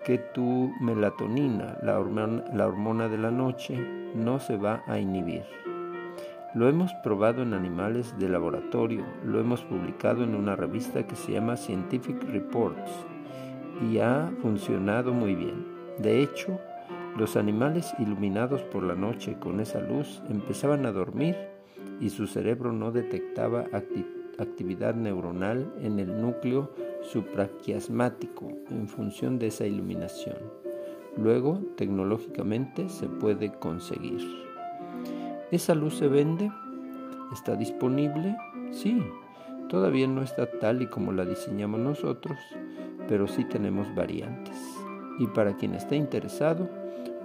que 0.05 0.19
tu 0.19 0.71
melatonina, 0.81 1.79
la 1.83 1.99
hormona, 1.99 3.09
de 3.09 3.17
la 3.17 3.31
noche, 3.31 3.75
no 4.15 4.39
se 4.39 4.59
va 4.59 4.83
a 4.87 4.99
inhibir. 4.99 5.43
Lo 6.55 6.69
hemos 6.69 6.95
probado 7.03 7.43
en 7.43 7.53
animales 7.53 8.17
de 8.17 8.29
laboratorio, 8.29 9.05
lo 9.25 9.41
hemos 9.41 9.63
publicado 9.63 10.23
en 10.23 10.37
una 10.37 10.55
revista 10.55 11.05
que 11.05 11.17
se 11.17 11.33
llama 11.33 11.57
Scientific 11.57 12.23
Reports 12.23 12.93
y 13.91 13.99
ha 13.99 14.33
funcionado 14.41 15.13
muy 15.13 15.35
bien. 15.35 15.67
De 15.99 16.23
hecho, 16.23 16.61
los 17.19 17.37
animales 17.37 17.93
iluminados 17.99 18.63
por 18.63 18.85
la 18.85 18.95
noche 18.95 19.37
con 19.41 19.59
esa 19.59 19.81
luz 19.81 20.23
empezaban 20.29 20.87
a 20.87 20.93
dormir 20.93 21.35
y 22.01 22.11
su 22.11 22.29
cerebro 22.29 22.73
no 22.73 22.93
detectaba 22.93 23.65
actividad 24.39 24.95
neuronal 24.95 25.73
en 25.81 25.99
el 25.99 26.21
núcleo 26.21 26.71
supraquiasmático 27.03 28.53
en 28.71 28.87
función 28.87 29.41
de 29.41 29.49
esa 29.49 29.67
iluminación. 29.67 30.37
Luego, 31.17 31.61
tecnológicamente, 31.77 32.89
se 32.89 33.09
puede 33.09 33.53
conseguir. 33.59 34.44
¿Esa 35.55 35.73
luz 35.77 35.95
se 35.95 36.09
vende? 36.09 36.51
¿Está 37.33 37.55
disponible? 37.55 38.37
Sí, 38.73 39.01
todavía 39.69 40.09
no 40.09 40.21
está 40.21 40.51
tal 40.51 40.83
y 40.83 40.89
como 40.89 41.13
la 41.13 41.25
diseñamos 41.25 41.79
nosotros, 41.79 42.37
pero 43.07 43.29
sí 43.29 43.45
tenemos 43.45 43.87
variantes. 43.95 44.57
Y 45.21 45.29
para 45.29 45.57
quien 45.57 45.77
esté 45.77 45.95
interesado, 45.95 46.69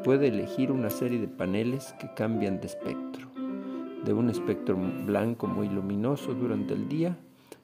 puede 0.04 0.28
elegir 0.28 0.72
una 0.72 0.92
serie 0.92 1.20
de 1.20 1.28
paneles 1.28 1.96
que 2.00 2.14
cambian 2.14 2.62
de 2.62 2.68
espectro, 2.68 3.30
de 4.06 4.14
un 4.14 4.30
espectro 4.30 4.78
blanco 5.08 5.48
muy 5.48 5.68
luminoso 5.68 6.36
durante 6.36 6.76
el 6.76 6.88
día 6.88 7.18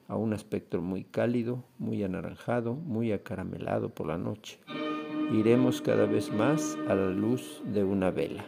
a 0.08 0.16
un 0.16 0.32
espectro 0.32 0.82
muy 0.82 1.04
cálido, 1.04 1.62
muy 1.78 2.02
anaranjado, 2.02 2.74
muy 2.74 3.12
acaramelado 3.12 3.90
por 3.90 4.08
la 4.08 4.18
noche. 4.18 4.58
Iremos 5.32 5.80
cada 5.80 6.06
vez 6.06 6.32
más 6.32 6.76
a 6.88 6.96
la 6.96 7.10
luz 7.10 7.62
de 7.72 7.84
una 7.84 8.10
vela. 8.10 8.44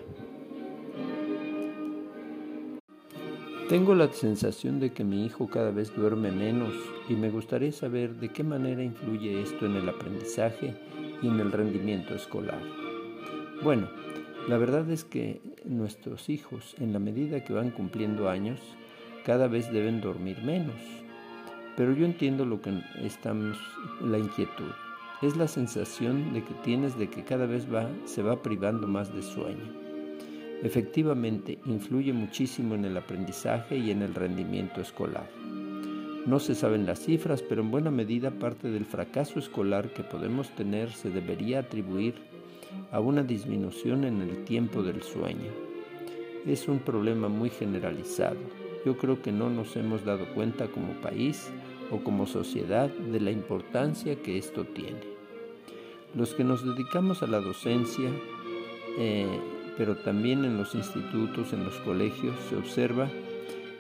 Tengo 3.69 3.95
la 3.95 4.13
sensación 4.13 4.81
de 4.81 4.93
que 4.93 5.05
mi 5.05 5.27
hijo 5.27 5.49
cada 5.49 5.71
vez 5.71 5.95
duerme 5.95 6.33
menos 6.33 6.75
y 7.09 7.15
me 7.15 7.31
gustaría 7.31 7.73
saber 7.73 8.15
de 8.15 8.31
qué 8.31 8.43
manera 8.43 8.83
influye 8.83 9.43
esto 9.43 9.67
en 9.67 9.77
el 9.77 9.89
aprendizaje 9.89 10.75
y 11.23 11.29
en 11.29 11.39
el 11.41 11.53
rendimiento 11.53 12.15
escolar. 12.15 12.63
Bueno, 13.63 13.89
la 14.49 14.57
verdad 14.57 14.91
es 14.91 15.05
que 15.05 15.41
nuestros 15.65 16.29
hijos, 16.29 16.75
en 16.79 16.93
la 16.93 16.99
medida 16.99 17.45
que 17.45 17.53
van 17.53 17.71
cumpliendo 17.71 18.29
años, 18.31 18.61
cada 19.25 19.49
vez 19.49 19.71
deben 19.71 20.01
dormir 20.01 20.43
menos 20.43 20.99
pero 21.79 21.93
yo 21.93 22.05
entiendo 22.05 22.45
lo 22.45 22.61
que 22.61 22.83
estamos, 23.05 23.57
la 24.03 24.19
inquietud. 24.19 24.73
Es 25.23 25.37
la 25.37 25.47
sensación 25.47 26.33
de 26.33 26.43
que 26.43 26.53
tienes 26.65 26.99
de 26.99 27.09
que 27.09 27.23
cada 27.23 27.47
vez 27.47 27.69
se 28.05 28.21
va 28.21 28.43
privando 28.43 28.89
más 28.89 29.15
de 29.15 29.23
sueño. 29.23 29.88
Efectivamente, 30.63 31.59
influye 31.67 32.13
muchísimo 32.13 32.75
en 32.75 32.85
el 32.85 32.97
aprendizaje 32.97 33.77
y 33.77 33.91
en 33.91 34.03
el 34.03 34.15
rendimiento 34.15 34.81
escolar. 34.81 35.31
No 36.27 36.41
se 36.41 36.55
saben 36.55 36.85
las 36.85 36.99
cifras, 37.01 37.43
pero 37.43 37.63
en 37.63 37.71
buena 37.71 37.91
medida 37.91 38.31
parte 38.31 38.69
del 38.69 38.85
fracaso 38.85 39.39
escolar 39.39 39.93
que 39.93 40.03
podemos 40.03 40.51
tener 40.51 40.91
se 40.93 41.11
debería 41.11 41.61
atribuir 41.61 42.17
a 42.91 43.01
una 43.01 43.23
disminución 43.23 44.05
en 44.05 44.21
el 44.21 44.45
tiempo 44.45 44.83
del 44.83 45.03
sueño. 45.03 45.51
Es 46.47 46.69
un 46.69 46.81
problema 46.81 47.29
muy 47.29 47.51
generalizado. 47.51 48.39
Yo 48.85 48.97
creo 48.99 49.23
que 49.23 49.33
no 49.33 49.49
nos 49.49 49.77
hemos 49.77 50.05
dado 50.05 50.27
cuenta 50.35 50.67
como 50.67 50.93
país 51.01 51.51
o 51.91 51.99
como 51.99 52.27
sociedad 52.27 52.91
de 52.91 53.21
la 53.21 53.31
importancia 53.31 54.17
que 54.17 54.39
esto 54.39 54.65
tiene. 54.65 55.01
Los 56.15 56.35
que 56.35 56.45
nos 56.45 56.65
dedicamos 56.65 57.23
a 57.23 57.27
la 57.27 57.41
docencia, 57.41 58.11
eh, 58.99 59.41
pero 59.79 59.97
también 59.97 60.45
en 60.45 60.59
los 60.59 60.75
institutos, 60.75 61.53
en 61.53 61.65
los 61.65 61.77
colegios, 61.77 62.35
se 62.51 62.57
observa 62.57 63.09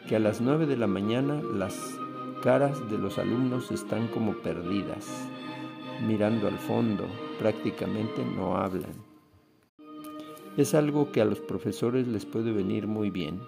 que 0.08 0.14
a 0.14 0.20
las 0.20 0.40
9 0.40 0.66
de 0.66 0.76
la 0.76 0.86
mañana 0.86 1.42
las 1.42 1.98
caras 2.40 2.88
de 2.88 2.96
los 2.96 3.18
alumnos 3.18 3.72
están 3.72 4.06
como 4.06 4.34
perdidas, 4.34 5.28
mirando 6.06 6.46
al 6.46 6.56
fondo, 6.56 7.04
prácticamente 7.40 8.24
no 8.24 8.56
hablan. 8.56 8.94
Es 10.56 10.74
algo 10.74 11.10
que 11.10 11.20
a 11.20 11.24
los 11.24 11.40
profesores 11.40 12.06
les 12.06 12.24
puede 12.24 12.52
venir 12.52 12.86
muy 12.86 13.10
bien. 13.10 13.40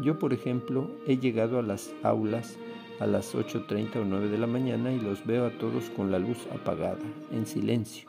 Yo, 0.00 0.18
por 0.18 0.32
ejemplo, 0.32 0.90
he 1.06 1.18
llegado 1.18 1.58
a 1.58 1.62
las 1.62 1.92
aulas 2.02 2.56
a 3.00 3.06
las 3.06 3.34
8.30 3.34 3.96
o 3.96 4.04
9 4.04 4.28
de 4.28 4.38
la 4.38 4.46
mañana 4.46 4.92
y 4.92 5.00
los 5.00 5.26
veo 5.26 5.44
a 5.46 5.50
todos 5.58 5.90
con 5.90 6.10
la 6.10 6.18
luz 6.18 6.46
apagada, 6.54 7.04
en 7.32 7.46
silencio. 7.46 8.08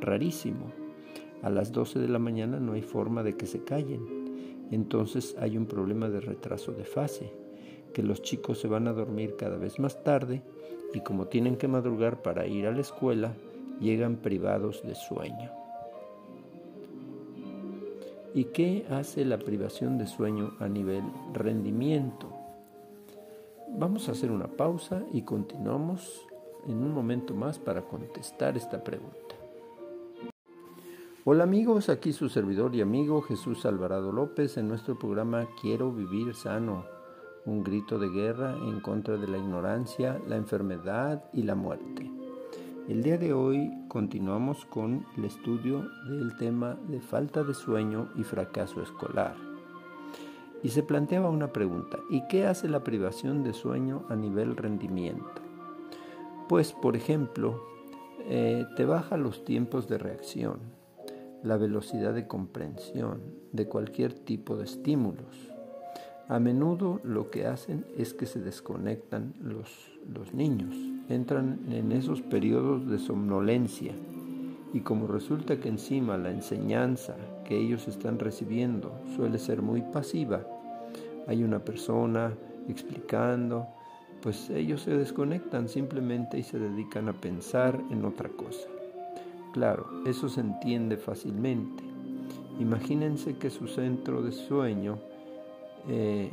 Rarísimo. 0.00 0.83
A 1.44 1.50
las 1.50 1.72
12 1.72 1.98
de 1.98 2.08
la 2.08 2.18
mañana 2.18 2.58
no 2.58 2.72
hay 2.72 2.80
forma 2.80 3.22
de 3.22 3.36
que 3.36 3.46
se 3.46 3.62
callen. 3.62 4.24
entonces 4.70 5.36
hay 5.38 5.58
un 5.58 5.66
problema 5.66 6.08
de 6.08 6.20
retraso 6.20 6.72
de 6.72 6.84
fase, 6.84 7.30
que 7.92 8.02
los 8.02 8.22
chicos 8.22 8.58
se 8.58 8.66
van 8.66 8.88
a 8.88 8.94
dormir 8.94 9.36
cada 9.36 9.58
vez 9.58 9.78
más 9.78 10.02
tarde 10.02 10.42
y 10.94 11.00
como 11.00 11.26
tienen 11.26 11.56
que 11.56 11.68
madrugar 11.68 12.22
para 12.22 12.46
ir 12.46 12.66
a 12.66 12.72
la 12.72 12.80
escuela, 12.80 13.34
llegan 13.78 14.16
privados 14.16 14.82
de 14.86 14.94
sueño. 14.94 15.50
¿Y 18.32 18.44
qué 18.44 18.86
hace 18.88 19.26
la 19.26 19.38
privación 19.38 19.98
de 19.98 20.06
sueño 20.06 20.54
a 20.60 20.68
nivel 20.68 21.04
rendimiento? 21.34 22.32
Vamos 23.78 24.08
a 24.08 24.12
hacer 24.12 24.30
una 24.30 24.48
pausa 24.48 25.02
y 25.12 25.22
continuamos 25.22 26.22
en 26.66 26.78
un 26.78 26.94
momento 26.94 27.34
más 27.34 27.58
para 27.58 27.82
contestar 27.82 28.56
esta 28.56 28.82
pregunta. 28.82 29.23
Hola 31.26 31.44
amigos, 31.44 31.88
aquí 31.88 32.12
su 32.12 32.28
servidor 32.28 32.74
y 32.74 32.82
amigo 32.82 33.22
Jesús 33.22 33.64
Alvarado 33.64 34.12
López 34.12 34.58
en 34.58 34.68
nuestro 34.68 34.98
programa 34.98 35.48
Quiero 35.58 35.90
vivir 35.90 36.34
sano, 36.34 36.84
un 37.46 37.64
grito 37.64 37.98
de 37.98 38.10
guerra 38.10 38.54
en 38.58 38.80
contra 38.80 39.16
de 39.16 39.26
la 39.26 39.38
ignorancia, 39.38 40.20
la 40.28 40.36
enfermedad 40.36 41.24
y 41.32 41.44
la 41.44 41.54
muerte. 41.54 42.10
El 42.90 43.02
día 43.02 43.16
de 43.16 43.32
hoy 43.32 43.72
continuamos 43.88 44.66
con 44.66 45.06
el 45.16 45.24
estudio 45.24 45.88
del 46.06 46.36
tema 46.36 46.76
de 46.88 47.00
falta 47.00 47.42
de 47.42 47.54
sueño 47.54 48.10
y 48.16 48.22
fracaso 48.22 48.82
escolar. 48.82 49.34
Y 50.62 50.68
se 50.68 50.82
planteaba 50.82 51.30
una 51.30 51.54
pregunta, 51.54 52.00
¿y 52.10 52.20
qué 52.28 52.46
hace 52.46 52.68
la 52.68 52.84
privación 52.84 53.42
de 53.42 53.54
sueño 53.54 54.04
a 54.10 54.14
nivel 54.14 54.58
rendimiento? 54.58 55.40
Pues, 56.50 56.74
por 56.74 56.96
ejemplo, 56.96 57.62
eh, 58.26 58.66
te 58.76 58.84
baja 58.84 59.16
los 59.16 59.46
tiempos 59.46 59.88
de 59.88 59.96
reacción, 59.96 60.83
la 61.44 61.56
velocidad 61.58 62.14
de 62.14 62.26
comprensión 62.26 63.20
de 63.52 63.66
cualquier 63.66 64.14
tipo 64.14 64.56
de 64.56 64.64
estímulos. 64.64 65.52
A 66.26 66.40
menudo 66.40 67.00
lo 67.04 67.30
que 67.30 67.46
hacen 67.46 67.84
es 67.98 68.14
que 68.14 68.24
se 68.24 68.40
desconectan 68.40 69.34
los, 69.42 69.68
los 70.12 70.32
niños, 70.32 70.74
entran 71.10 71.60
en 71.70 71.92
esos 71.92 72.22
periodos 72.22 72.88
de 72.88 72.98
somnolencia 72.98 73.92
y 74.72 74.80
como 74.80 75.06
resulta 75.06 75.60
que 75.60 75.68
encima 75.68 76.16
la 76.16 76.30
enseñanza 76.30 77.14
que 77.44 77.56
ellos 77.56 77.86
están 77.88 78.18
recibiendo 78.18 78.92
suele 79.14 79.38
ser 79.38 79.60
muy 79.60 79.82
pasiva, 79.82 80.46
hay 81.28 81.44
una 81.44 81.58
persona 81.58 82.32
explicando, 82.68 83.68
pues 84.22 84.48
ellos 84.48 84.82
se 84.82 84.96
desconectan 84.96 85.68
simplemente 85.68 86.38
y 86.38 86.42
se 86.42 86.58
dedican 86.58 87.08
a 87.08 87.12
pensar 87.12 87.80
en 87.90 88.04
otra 88.04 88.30
cosa. 88.30 88.73
Claro, 89.54 89.86
eso 90.04 90.28
se 90.28 90.40
entiende 90.40 90.96
fácilmente. 90.96 91.84
Imagínense 92.58 93.38
que 93.38 93.50
su 93.50 93.68
centro 93.68 94.20
de 94.20 94.32
sueño, 94.32 94.98
eh, 95.88 96.32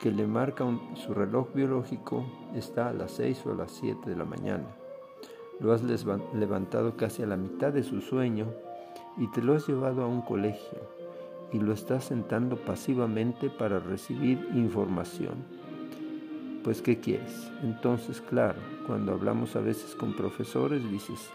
que 0.00 0.10
le 0.10 0.26
marca 0.26 0.64
su 0.94 1.12
reloj 1.12 1.52
biológico, 1.52 2.24
está 2.54 2.88
a 2.88 2.94
las 2.94 3.10
6 3.10 3.44
o 3.44 3.52
a 3.52 3.56
las 3.56 3.72
7 3.72 4.08
de 4.08 4.16
la 4.16 4.24
mañana. 4.24 4.64
Lo 5.60 5.74
has 5.74 5.82
levantado 5.82 6.96
casi 6.96 7.22
a 7.22 7.26
la 7.26 7.36
mitad 7.36 7.74
de 7.74 7.82
su 7.82 8.00
sueño 8.00 8.46
y 9.18 9.30
te 9.32 9.42
lo 9.42 9.52
has 9.52 9.68
llevado 9.68 10.02
a 10.02 10.06
un 10.06 10.22
colegio 10.22 10.78
y 11.52 11.58
lo 11.58 11.74
estás 11.74 12.04
sentando 12.04 12.56
pasivamente 12.56 13.50
para 13.50 13.80
recibir 13.80 14.48
información. 14.54 15.44
Pues, 16.64 16.80
¿qué 16.80 17.00
quieres? 17.00 17.50
Entonces, 17.62 18.22
claro, 18.22 18.60
cuando 18.86 19.12
hablamos 19.12 19.56
a 19.56 19.60
veces 19.60 19.94
con 19.94 20.14
profesores, 20.14 20.90
dices, 20.90 21.30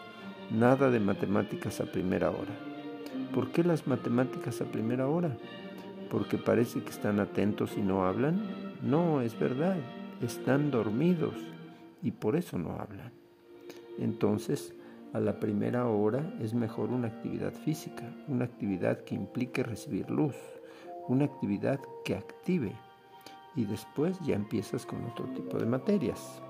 Nada 0.52 0.90
de 0.90 1.02
matemáticas 1.02 1.82
a 1.82 1.92
primera 1.92 2.30
hora. 2.30 2.58
¿Por 3.34 3.52
qué 3.52 3.66
las 3.66 3.86
matemáticas 3.86 4.62
a 4.62 4.66
primera 4.66 5.08
hora? 5.08 5.36
¿Porque 6.10 6.38
parece 6.38 6.82
que 6.82 6.90
están 6.90 7.20
atentos 7.20 7.76
y 7.78 7.82
no 7.82 8.06
hablan? 8.06 8.42
No, 8.82 9.20
es 9.20 9.38
verdad, 9.38 9.76
están 10.22 10.72
dormidos 10.72 11.36
y 12.02 12.12
por 12.12 12.38
eso 12.38 12.58
no 12.58 12.78
hablan. 12.80 13.12
Entonces, 14.00 14.74
a 15.12 15.20
la 15.20 15.38
primera 15.38 15.86
hora 15.88 16.34
es 16.40 16.54
mejor 16.54 16.92
una 16.92 17.10
actividad 17.10 17.52
física, 17.52 18.10
una 18.30 18.46
actividad 18.46 19.04
que 19.04 19.16
implique 19.16 19.64
recibir 19.64 20.10
luz, 20.10 20.36
una 21.10 21.26
actividad 21.26 21.82
que 22.06 22.16
active 22.16 22.72
y 23.54 23.66
después 23.66 24.18
ya 24.26 24.36
empiezas 24.36 24.86
con 24.86 25.04
otro 25.04 25.26
tipo 25.34 25.58
de 25.58 25.66
materias. 25.66 26.42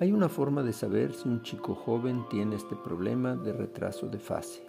Hay 0.00 0.10
una 0.10 0.28
forma 0.28 0.64
de 0.64 0.72
saber 0.72 1.12
si 1.12 1.28
un 1.28 1.42
chico 1.42 1.76
joven 1.76 2.24
tiene 2.28 2.56
este 2.56 2.74
problema 2.74 3.36
de 3.36 3.52
retraso 3.52 4.08
de 4.08 4.18
fase. 4.18 4.60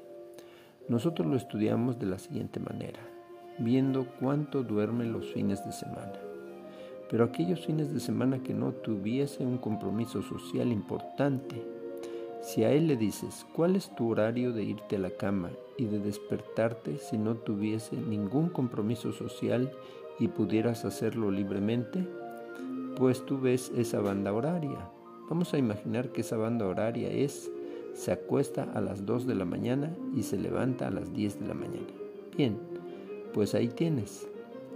Nosotros 0.87 1.27
lo 1.27 1.35
estudiamos 1.35 1.97
de 1.97 2.05
la 2.05 2.19
siguiente 2.19 2.59
manera, 2.59 2.99
viendo 3.57 4.05
cuánto 4.19 4.61
duerme 4.61 5.05
los 5.05 5.25
fines 5.33 5.65
de 5.65 5.71
semana. 5.71 6.13
Pero 7.09 7.23
aquellos 7.23 7.65
fines 7.65 7.91
de 7.91 7.99
semana 7.99 8.43
que 8.43 8.53
no 8.53 8.71
tuviese 8.71 9.43
un 9.43 9.57
compromiso 9.57 10.21
social 10.21 10.71
importante, 10.71 11.59
si 12.43 12.63
a 12.63 12.71
él 12.71 12.85
le 12.85 12.95
dices 12.95 13.47
cuál 13.55 13.75
es 13.75 13.95
tu 13.95 14.11
horario 14.11 14.53
de 14.53 14.63
irte 14.63 14.97
a 14.97 14.99
la 14.99 15.09
cama 15.09 15.49
y 15.75 15.85
de 15.85 15.97
despertarte 15.97 16.99
si 16.99 17.17
no 17.17 17.33
tuviese 17.33 17.97
ningún 17.97 18.49
compromiso 18.49 19.11
social 19.11 19.71
y 20.19 20.27
pudieras 20.27 20.85
hacerlo 20.85 21.31
libremente, 21.31 22.07
pues 22.95 23.25
tú 23.25 23.39
ves 23.41 23.71
esa 23.75 23.99
banda 24.01 24.31
horaria 24.31 24.91
Vamos 25.29 25.53
a 25.53 25.57
imaginar 25.57 26.09
que 26.09 26.21
esa 26.21 26.37
banda 26.37 26.67
horaria 26.67 27.09
es, 27.09 27.49
se 27.93 28.11
acuesta 28.11 28.63
a 28.73 28.81
las 28.81 29.05
2 29.05 29.25
de 29.25 29.33
la 29.33 29.45
mañana 29.45 29.91
y 30.15 30.21
se 30.21 30.37
levanta 30.37 30.87
a 30.87 30.91
las 30.91 31.13
10 31.13 31.39
de 31.39 31.47
la 31.47 31.55
mañana. 31.55 31.87
Bien, 32.37 32.57
pues 33.33 33.55
ahí 33.55 33.69
tienes. 33.69 34.27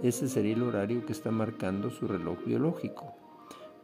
Ese 0.02 0.28
sería 0.28 0.54
el 0.54 0.62
horario 0.62 1.06
que 1.06 1.12
está 1.12 1.30
marcando 1.30 1.90
su 1.90 2.08
reloj 2.08 2.38
biológico. 2.44 3.14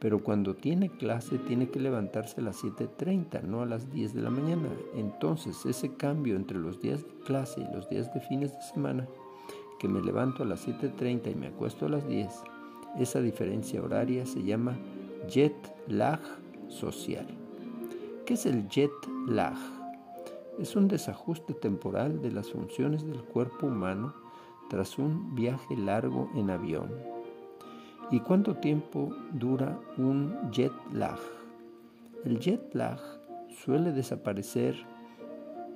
Pero 0.00 0.22
cuando 0.22 0.54
tiene 0.54 0.90
clase 0.90 1.38
tiene 1.38 1.68
que 1.68 1.80
levantarse 1.80 2.40
a 2.40 2.44
las 2.44 2.62
7.30, 2.64 3.42
no 3.42 3.62
a 3.62 3.66
las 3.66 3.92
10 3.92 4.14
de 4.14 4.22
la 4.22 4.30
mañana. 4.30 4.68
Entonces 4.94 5.64
ese 5.66 5.94
cambio 5.94 6.36
entre 6.36 6.58
los 6.58 6.80
días 6.80 7.02
de 7.02 7.14
clase 7.24 7.60
y 7.60 7.74
los 7.74 7.88
días 7.88 8.12
de 8.12 8.20
fines 8.20 8.52
de 8.52 8.62
semana, 8.62 9.06
que 9.78 9.88
me 9.88 10.02
levanto 10.02 10.42
a 10.42 10.46
las 10.46 10.66
7.30 10.66 11.30
y 11.30 11.34
me 11.34 11.46
acuesto 11.48 11.86
a 11.86 11.90
las 11.90 12.06
10, 12.08 12.28
esa 12.98 13.20
diferencia 13.20 13.82
horaria 13.82 14.26
se 14.26 14.42
llama 14.42 14.76
jet 15.28 15.54
lag 15.86 16.20
social. 16.68 17.26
¿Qué 18.24 18.34
es 18.34 18.46
el 18.46 18.68
jet 18.68 18.90
lag? 19.26 19.56
Es 20.58 20.74
un 20.74 20.88
desajuste 20.88 21.54
temporal 21.54 22.22
de 22.22 22.32
las 22.32 22.50
funciones 22.50 23.06
del 23.06 23.22
cuerpo 23.22 23.66
humano 23.66 24.14
tras 24.68 24.98
un 24.98 25.34
viaje 25.34 25.76
largo 25.76 26.30
en 26.34 26.50
avión. 26.50 26.90
¿Y 28.10 28.20
cuánto 28.20 28.56
tiempo 28.56 29.14
dura 29.32 29.78
un 29.96 30.50
jet 30.50 30.72
lag? 30.92 31.18
El 32.24 32.38
jet 32.40 32.74
lag 32.74 32.98
suele 33.64 33.92
desaparecer 33.92 34.76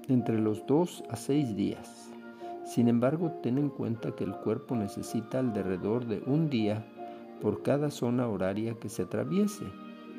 entre 0.09 0.39
los 0.39 0.67
dos 0.67 1.05
a 1.09 1.17
seis 1.17 1.55
días. 1.55 2.11
Sin 2.65 2.89
embargo, 2.89 3.33
ten 3.43 3.59
en 3.59 3.69
cuenta 3.69 4.13
que 4.13 4.25
el 4.25 4.35
cuerpo 4.35 4.77
necesita 4.77 5.41
alrededor 5.41 6.07
de 6.07 6.23
un 6.27 6.49
día 6.51 6.87
por 7.41 7.63
cada 7.63 7.91
zona 7.91 8.29
horaria 8.29 8.75
que 8.75 8.89
se 8.89 9.03
atraviese. 9.03 9.65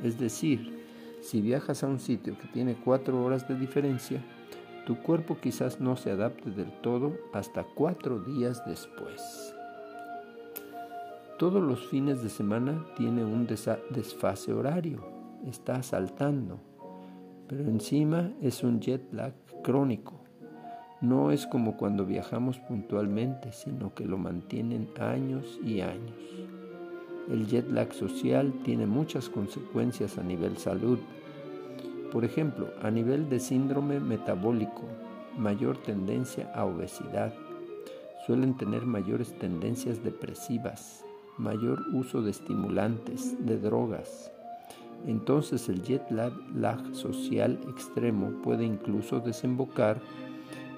Es 0.03 0.19
decir, 0.19 0.81
si 1.21 1.41
viajas 1.41 1.83
a 1.83 1.87
un 1.87 1.99
sitio 1.99 2.37
que 2.37 2.47
tiene 2.47 2.75
cuatro 2.75 3.23
horas 3.23 3.47
de 3.47 3.55
diferencia, 3.55 4.23
tu 4.85 4.97
cuerpo 4.97 5.37
quizás 5.39 5.79
no 5.79 5.95
se 5.95 6.11
adapte 6.11 6.49
del 6.49 6.71
todo 6.81 7.13
hasta 7.33 7.63
cuatro 7.63 8.19
días 8.19 8.65
después. 8.65 9.53
Todos 11.37 11.61
los 11.61 11.87
fines 11.87 12.23
de 12.23 12.29
semana 12.29 12.85
tiene 12.97 13.23
un 13.23 13.47
desfase 13.47 14.53
horario, 14.53 15.03
está 15.47 15.81
saltando, 15.83 16.59
pero 17.47 17.63
encima 17.63 18.31
es 18.41 18.63
un 18.63 18.79
jet 18.79 19.11
lag 19.13 19.33
crónico. 19.63 20.21
No 21.01 21.31
es 21.31 21.47
como 21.47 21.77
cuando 21.77 22.05
viajamos 22.05 22.59
puntualmente, 22.59 23.51
sino 23.51 23.93
que 23.93 24.05
lo 24.05 24.17
mantienen 24.17 24.89
años 24.99 25.59
y 25.63 25.81
años. 25.81 26.15
El 27.31 27.47
jet 27.47 27.71
lag 27.71 27.93
social 27.93 28.53
tiene 28.65 28.85
muchas 28.85 29.29
consecuencias 29.29 30.17
a 30.17 30.23
nivel 30.23 30.57
salud. 30.57 30.99
Por 32.11 32.25
ejemplo, 32.25 32.67
a 32.81 32.91
nivel 32.91 33.29
de 33.29 33.39
síndrome 33.39 34.01
metabólico, 34.01 34.81
mayor 35.37 35.77
tendencia 35.77 36.51
a 36.53 36.65
obesidad. 36.65 37.33
Suelen 38.27 38.57
tener 38.57 38.85
mayores 38.85 39.33
tendencias 39.39 40.03
depresivas, 40.03 41.05
mayor 41.37 41.81
uso 41.93 42.21
de 42.21 42.31
estimulantes, 42.31 43.37
de 43.45 43.57
drogas. 43.57 44.29
Entonces 45.07 45.69
el 45.69 45.83
jet 45.83 46.03
lag, 46.11 46.83
social 46.93 47.57
extremo 47.69 48.41
puede 48.43 48.65
incluso 48.65 49.21
desembocar 49.21 50.01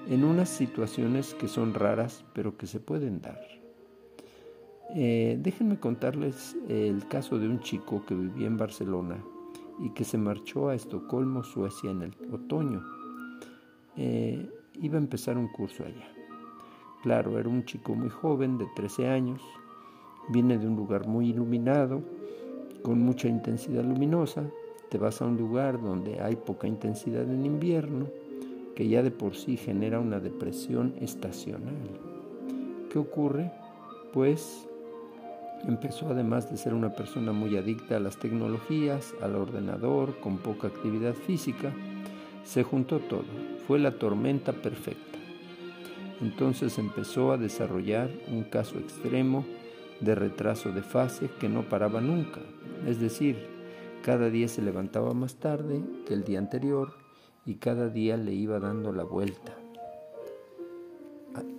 en 0.08 0.22
unas 0.22 0.50
situaciones 0.50 1.34
que 1.34 1.48
son 1.48 1.74
raras 1.74 2.24
pero 2.32 2.56
que 2.56 2.68
se 2.68 2.78
pueden 2.78 3.20
dar. 3.20 3.63
Eh, 4.96 5.36
déjenme 5.40 5.80
contarles 5.80 6.56
el 6.68 7.08
caso 7.08 7.36
de 7.38 7.48
un 7.48 7.58
chico 7.58 8.04
que 8.06 8.14
vivía 8.14 8.46
en 8.46 8.56
Barcelona 8.56 9.18
y 9.80 9.90
que 9.90 10.04
se 10.04 10.18
marchó 10.18 10.68
a 10.68 10.76
Estocolmo, 10.76 11.42
Suecia, 11.42 11.90
en 11.90 12.02
el 12.02 12.14
otoño. 12.32 12.80
Eh, 13.96 14.48
iba 14.80 14.96
a 14.96 15.00
empezar 15.00 15.36
un 15.36 15.48
curso 15.48 15.84
allá. 15.84 16.08
Claro, 17.02 17.38
era 17.40 17.48
un 17.48 17.64
chico 17.64 17.94
muy 17.94 18.08
joven, 18.08 18.56
de 18.56 18.66
13 18.76 19.08
años, 19.08 19.42
viene 20.28 20.58
de 20.58 20.68
un 20.68 20.76
lugar 20.76 21.08
muy 21.08 21.30
iluminado, 21.30 22.00
con 22.82 23.00
mucha 23.00 23.28
intensidad 23.28 23.82
luminosa, 23.82 24.44
te 24.90 24.98
vas 24.98 25.20
a 25.20 25.26
un 25.26 25.36
lugar 25.36 25.82
donde 25.82 26.20
hay 26.20 26.36
poca 26.36 26.68
intensidad 26.68 27.28
en 27.28 27.44
invierno, 27.44 28.06
que 28.76 28.86
ya 28.88 29.02
de 29.02 29.10
por 29.10 29.34
sí 29.34 29.56
genera 29.56 29.98
una 29.98 30.20
depresión 30.20 30.94
estacional. 31.00 31.74
¿Qué 32.90 32.98
ocurre? 32.98 33.50
Pues 34.12 34.68
empezó 35.66 36.08
además 36.08 36.50
de 36.50 36.56
ser 36.56 36.74
una 36.74 36.94
persona 36.94 37.32
muy 37.32 37.56
adicta 37.56 37.96
a 37.96 38.00
las 38.00 38.18
tecnologías, 38.18 39.14
al 39.22 39.36
ordenador, 39.36 40.18
con 40.20 40.38
poca 40.38 40.68
actividad 40.68 41.14
física, 41.14 41.72
se 42.44 42.62
juntó 42.62 42.98
todo, 43.00 43.24
fue 43.66 43.78
la 43.78 43.98
tormenta 43.98 44.52
perfecta. 44.52 45.18
Entonces 46.20 46.78
empezó 46.78 47.32
a 47.32 47.38
desarrollar 47.38 48.10
un 48.28 48.44
caso 48.44 48.78
extremo 48.78 49.44
de 50.00 50.14
retraso 50.14 50.72
de 50.72 50.82
fase 50.82 51.30
que 51.40 51.48
no 51.48 51.62
paraba 51.68 52.00
nunca, 52.00 52.40
es 52.86 53.00
decir, 53.00 53.46
cada 54.02 54.28
día 54.28 54.48
se 54.48 54.60
levantaba 54.60 55.14
más 55.14 55.36
tarde 55.36 55.82
que 56.06 56.14
el 56.14 56.24
día 56.24 56.38
anterior 56.38 56.92
y 57.46 57.54
cada 57.54 57.88
día 57.88 58.16
le 58.16 58.32
iba 58.32 58.60
dando 58.60 58.92
la 58.92 59.04
vuelta. 59.04 59.56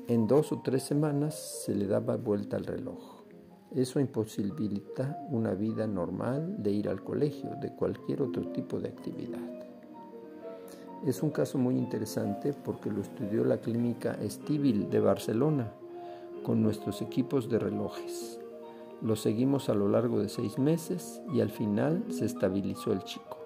En 0.07 0.27
dos 0.27 0.51
o 0.51 0.61
tres 0.63 0.83
semanas 0.83 1.63
se 1.65 1.73
le 1.73 1.87
daba 1.87 2.15
vuelta 2.15 2.57
al 2.57 2.65
reloj. 2.65 3.14
Eso 3.75 3.99
imposibilita 3.99 5.19
una 5.29 5.53
vida 5.53 5.85
normal 5.85 6.63
de 6.63 6.71
ir 6.71 6.87
al 6.87 7.03
colegio, 7.03 7.51
de 7.61 7.75
cualquier 7.75 8.21
otro 8.21 8.47
tipo 8.53 8.79
de 8.79 8.87
actividad. 8.87 9.41
Es 11.05 11.21
un 11.21 11.29
caso 11.29 11.57
muy 11.57 11.75
interesante 11.75 12.53
porque 12.53 12.89
lo 12.89 13.01
estudió 13.01 13.43
la 13.43 13.57
clínica 13.57 14.13
Estíbil 14.13 14.89
de 14.89 15.01
Barcelona 15.01 15.73
con 16.43 16.63
nuestros 16.63 17.01
equipos 17.01 17.49
de 17.49 17.59
relojes. 17.59 18.39
Lo 19.01 19.17
seguimos 19.17 19.67
a 19.67 19.73
lo 19.73 19.89
largo 19.89 20.21
de 20.21 20.29
seis 20.29 20.57
meses 20.57 21.21
y 21.33 21.41
al 21.41 21.49
final 21.49 22.05
se 22.07 22.23
estabilizó 22.23 22.93
el 22.93 23.03
chico. 23.03 23.39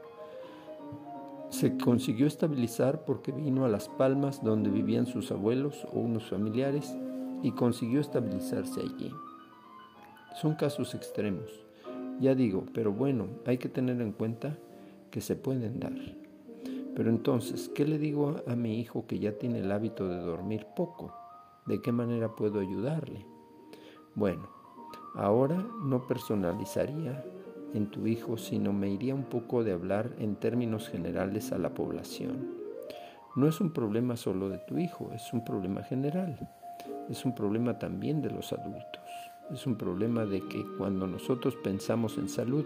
Se 1.50 1.76
consiguió 1.76 2.28
estabilizar 2.28 3.04
porque 3.04 3.32
vino 3.32 3.66
a 3.66 3.68
Las 3.68 3.90
Palmas 3.90 4.44
donde 4.44 4.70
vivían 4.70 5.08
sus 5.08 5.32
abuelos 5.32 5.88
o 5.92 6.00
unos 6.00 6.30
familiares 6.30 6.96
y 7.42 7.52
consiguió 7.52 8.00
estabilizarse 8.00 8.80
allí. 8.80 9.12
Son 10.36 10.56
casos 10.56 10.96
extremos, 10.96 11.50
ya 12.20 12.36
digo, 12.36 12.66
pero 12.74 12.92
bueno, 12.92 13.28
hay 13.46 13.58
que 13.58 13.70
tener 13.70 14.02
en 14.02 14.12
cuenta 14.12 14.58
que 15.12 15.22
se 15.22 15.36
pueden 15.36 15.80
dar. 15.80 15.94
Pero 16.96 17.10
entonces, 17.10 17.70
¿qué 17.70 17.86
le 17.86 17.98
digo 17.98 18.42
a 18.48 18.56
mi 18.56 18.80
hijo 18.80 19.08
que 19.08 19.20
ya 19.20 19.32
tiene 19.34 19.60
el 19.60 19.72
hábito 19.72 20.08
de 20.08 20.18
dormir 20.18 20.68
poco? 20.76 21.14
¿De 21.66 21.82
qué 21.82 21.92
manera 21.92 22.36
puedo 22.36 22.60
ayudarle? 22.60 23.26
Bueno, 24.16 24.50
ahora 25.16 25.66
no 25.84 26.08
personalizaría 26.08 27.24
en 27.74 27.88
tu 27.88 28.08
hijo, 28.08 28.38
sino 28.38 28.74
me 28.74 28.90
iría 28.90 29.16
un 29.16 29.24
poco 29.24 29.64
de 29.64 29.72
hablar 29.72 30.16
en 30.20 30.36
términos 30.36 30.90
generales 30.90 31.52
a 31.52 31.58
la 31.58 31.74
población. 31.74 32.60
No 33.36 33.48
es 33.48 33.62
un 33.62 33.72
problema 33.72 34.18
solo 34.18 34.50
de 34.50 34.58
tu 34.58 34.78
hijo, 34.78 35.12
es 35.14 35.32
un 35.32 35.46
problema 35.46 35.84
general. 35.84 36.38
Es 37.10 37.26
un 37.26 37.34
problema 37.34 37.80
también 37.80 38.22
de 38.22 38.32
los 38.32 38.52
adultos. 38.52 39.29
Es 39.52 39.66
un 39.66 39.76
problema 39.76 40.26
de 40.26 40.42
que 40.42 40.66
cuando 40.78 41.08
nosotros 41.08 41.56
pensamos 41.56 42.18
en 42.18 42.30
salud, 42.30 42.66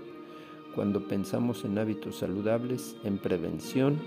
cuando 0.75 1.07
pensamos 1.07 1.63
en 1.65 1.77
hábitos 1.77 2.17
saludables, 2.17 2.95
en 3.03 3.17
prevención, 3.17 3.99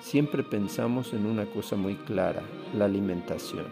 siempre 0.00 0.42
pensamos 0.42 1.12
en 1.12 1.26
una 1.26 1.46
cosa 1.46 1.76
muy 1.76 1.96
clara, 1.96 2.42
la 2.74 2.86
alimentación. 2.86 3.66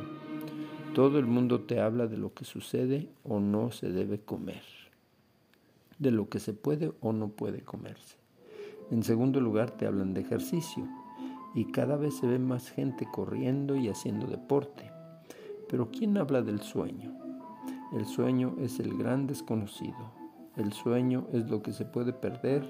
Todo 0.95 1.19
el 1.19 1.27
mundo 1.27 1.61
te 1.61 1.81
habla 1.81 2.07
de 2.07 2.19
lo 2.19 2.35
que 2.35 2.45
sucede 2.45 3.09
o 3.25 3.41
no 3.41 3.71
se 3.71 3.91
debe 3.91 4.21
comer 4.21 4.63
de 6.03 6.11
lo 6.11 6.29
que 6.29 6.41
se 6.41 6.53
puede 6.53 6.93
o 7.01 7.13
no 7.13 7.29
puede 7.29 7.63
comerse. 7.63 8.17
En 8.91 9.05
segundo 9.05 9.41
lugar, 9.41 9.71
te 9.71 9.87
hablan 9.87 10.15
de 10.15 10.21
ejercicio 10.21 10.87
y 11.55 11.67
cada 11.67 11.97
vez 11.97 12.17
se 12.19 12.27
ve 12.27 12.41
más 12.41 12.71
gente 12.71 13.07
corriendo 13.11 13.77
y 13.77 13.89
haciendo 13.89 14.27
deporte. 14.27 14.91
Pero 15.69 15.91
¿quién 15.91 16.19
habla 16.19 16.43
del 16.43 16.61
sueño? 16.61 17.22
El 17.93 18.07
sueño 18.07 18.55
es 18.59 18.81
el 18.81 18.97
gran 18.97 19.27
desconocido. 19.27 20.13
El 20.57 20.73
sueño 20.73 21.27
es 21.31 21.51
lo 21.51 21.63
que 21.63 21.75
se 21.75 21.85
puede 21.85 22.15
perder 22.15 22.67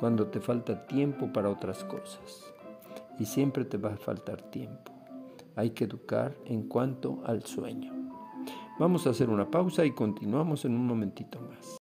cuando 0.00 0.28
te 0.28 0.40
falta 0.40 0.86
tiempo 0.86 1.30
para 1.34 1.50
otras 1.50 1.84
cosas. 1.84 2.50
Y 3.18 3.26
siempre 3.26 3.66
te 3.66 3.76
va 3.76 3.92
a 3.92 3.96
faltar 3.98 4.40
tiempo. 4.40 4.90
Hay 5.54 5.70
que 5.70 5.84
educar 5.84 6.34
en 6.46 6.66
cuanto 6.66 7.22
al 7.26 7.42
sueño. 7.42 7.92
Vamos 8.78 9.06
a 9.06 9.10
hacer 9.10 9.28
una 9.28 9.50
pausa 9.50 9.84
y 9.84 9.90
continuamos 9.90 10.64
en 10.64 10.74
un 10.74 10.86
momentito 10.86 11.38
más. 11.40 11.76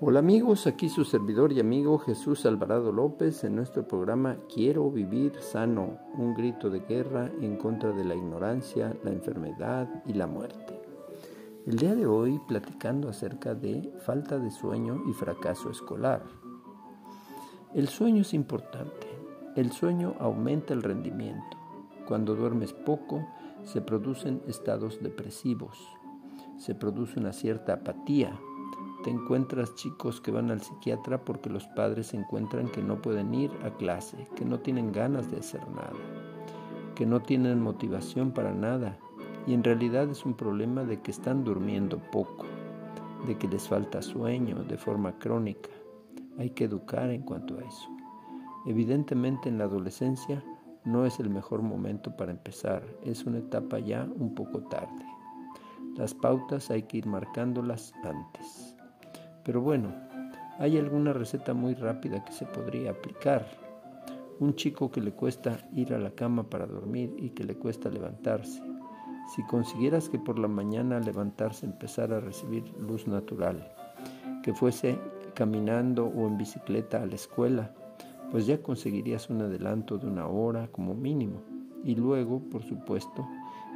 Hola 0.00 0.20
amigos, 0.20 0.66
aquí 0.66 0.88
su 0.88 1.04
servidor 1.04 1.52
y 1.52 1.60
amigo 1.60 1.98
Jesús 1.98 2.46
Alvarado 2.46 2.90
López 2.90 3.44
en 3.44 3.54
nuestro 3.54 3.86
programa 3.86 4.38
Quiero 4.52 4.90
vivir 4.90 5.34
sano, 5.40 5.98
un 6.16 6.34
grito 6.34 6.70
de 6.70 6.80
guerra 6.80 7.30
en 7.42 7.56
contra 7.56 7.92
de 7.92 8.04
la 8.04 8.14
ignorancia, 8.14 8.96
la 9.02 9.10
enfermedad 9.10 9.88
y 10.06 10.14
la 10.14 10.26
muerte. 10.26 10.77
El 11.68 11.76
día 11.76 11.94
de 11.94 12.06
hoy 12.06 12.40
platicando 12.48 13.10
acerca 13.10 13.54
de 13.54 13.92
falta 14.06 14.38
de 14.38 14.50
sueño 14.50 15.02
y 15.06 15.12
fracaso 15.12 15.70
escolar. 15.70 16.22
El 17.74 17.88
sueño 17.88 18.22
es 18.22 18.32
importante. 18.32 19.06
El 19.54 19.70
sueño 19.70 20.14
aumenta 20.18 20.72
el 20.72 20.82
rendimiento. 20.82 21.58
Cuando 22.06 22.34
duermes 22.34 22.72
poco, 22.72 23.28
se 23.64 23.82
producen 23.82 24.40
estados 24.46 25.02
depresivos. 25.02 25.78
Se 26.56 26.74
produce 26.74 27.20
una 27.20 27.34
cierta 27.34 27.74
apatía, 27.74 28.40
te 29.04 29.10
encuentras 29.10 29.74
chicos 29.74 30.22
que 30.22 30.30
van 30.30 30.50
al 30.50 30.62
psiquiatra 30.62 31.22
porque 31.22 31.50
los 31.50 31.66
padres 31.66 32.14
encuentran 32.14 32.70
que 32.70 32.82
no 32.82 33.02
pueden 33.02 33.34
ir 33.34 33.50
a 33.62 33.76
clase, 33.76 34.26
que 34.36 34.46
no 34.46 34.60
tienen 34.60 34.90
ganas 34.90 35.30
de 35.30 35.36
hacer 35.36 35.68
nada, 35.68 35.92
que 36.94 37.04
no 37.04 37.20
tienen 37.20 37.60
motivación 37.60 38.32
para 38.32 38.54
nada. 38.54 38.96
Y 39.48 39.54
en 39.54 39.64
realidad 39.64 40.10
es 40.10 40.26
un 40.26 40.34
problema 40.34 40.84
de 40.84 41.00
que 41.00 41.10
están 41.10 41.42
durmiendo 41.42 41.98
poco, 42.12 42.44
de 43.26 43.38
que 43.38 43.48
les 43.48 43.66
falta 43.66 44.02
sueño 44.02 44.62
de 44.64 44.76
forma 44.76 45.18
crónica. 45.18 45.70
Hay 46.38 46.50
que 46.50 46.64
educar 46.64 47.08
en 47.08 47.22
cuanto 47.22 47.56
a 47.56 47.62
eso. 47.62 47.88
Evidentemente 48.66 49.48
en 49.48 49.56
la 49.56 49.64
adolescencia 49.64 50.44
no 50.84 51.06
es 51.06 51.18
el 51.18 51.30
mejor 51.30 51.62
momento 51.62 52.14
para 52.14 52.30
empezar, 52.30 52.84
es 53.02 53.24
una 53.24 53.38
etapa 53.38 53.78
ya 53.78 54.06
un 54.18 54.34
poco 54.34 54.64
tarde. 54.64 55.06
Las 55.96 56.12
pautas 56.12 56.70
hay 56.70 56.82
que 56.82 56.98
ir 56.98 57.06
marcándolas 57.06 57.94
antes. 58.04 58.76
Pero 59.44 59.62
bueno, 59.62 59.94
hay 60.58 60.76
alguna 60.76 61.14
receta 61.14 61.54
muy 61.54 61.72
rápida 61.72 62.22
que 62.22 62.32
se 62.32 62.44
podría 62.44 62.90
aplicar. 62.90 63.46
Un 64.40 64.54
chico 64.56 64.90
que 64.90 65.00
le 65.00 65.12
cuesta 65.12 65.56
ir 65.74 65.94
a 65.94 65.98
la 65.98 66.10
cama 66.10 66.50
para 66.50 66.66
dormir 66.66 67.16
y 67.16 67.30
que 67.30 67.44
le 67.44 67.56
cuesta 67.56 67.88
levantarse. 67.88 68.68
Si 69.34 69.42
consiguieras 69.42 70.08
que 70.08 70.18
por 70.18 70.38
la 70.38 70.48
mañana 70.48 71.00
levantarse 71.00 71.66
empezara 71.66 72.16
a 72.16 72.20
recibir 72.20 72.64
luz 72.78 73.06
natural, 73.06 73.70
que 74.42 74.54
fuese 74.54 74.98
caminando 75.34 76.06
o 76.06 76.26
en 76.26 76.38
bicicleta 76.38 77.02
a 77.02 77.06
la 77.06 77.14
escuela, 77.14 77.74
pues 78.30 78.46
ya 78.46 78.62
conseguirías 78.62 79.28
un 79.28 79.42
adelanto 79.42 79.98
de 79.98 80.06
una 80.06 80.26
hora 80.26 80.68
como 80.68 80.94
mínimo. 80.94 81.42
Y 81.84 81.94
luego, 81.94 82.40
por 82.50 82.62
supuesto, 82.62 83.26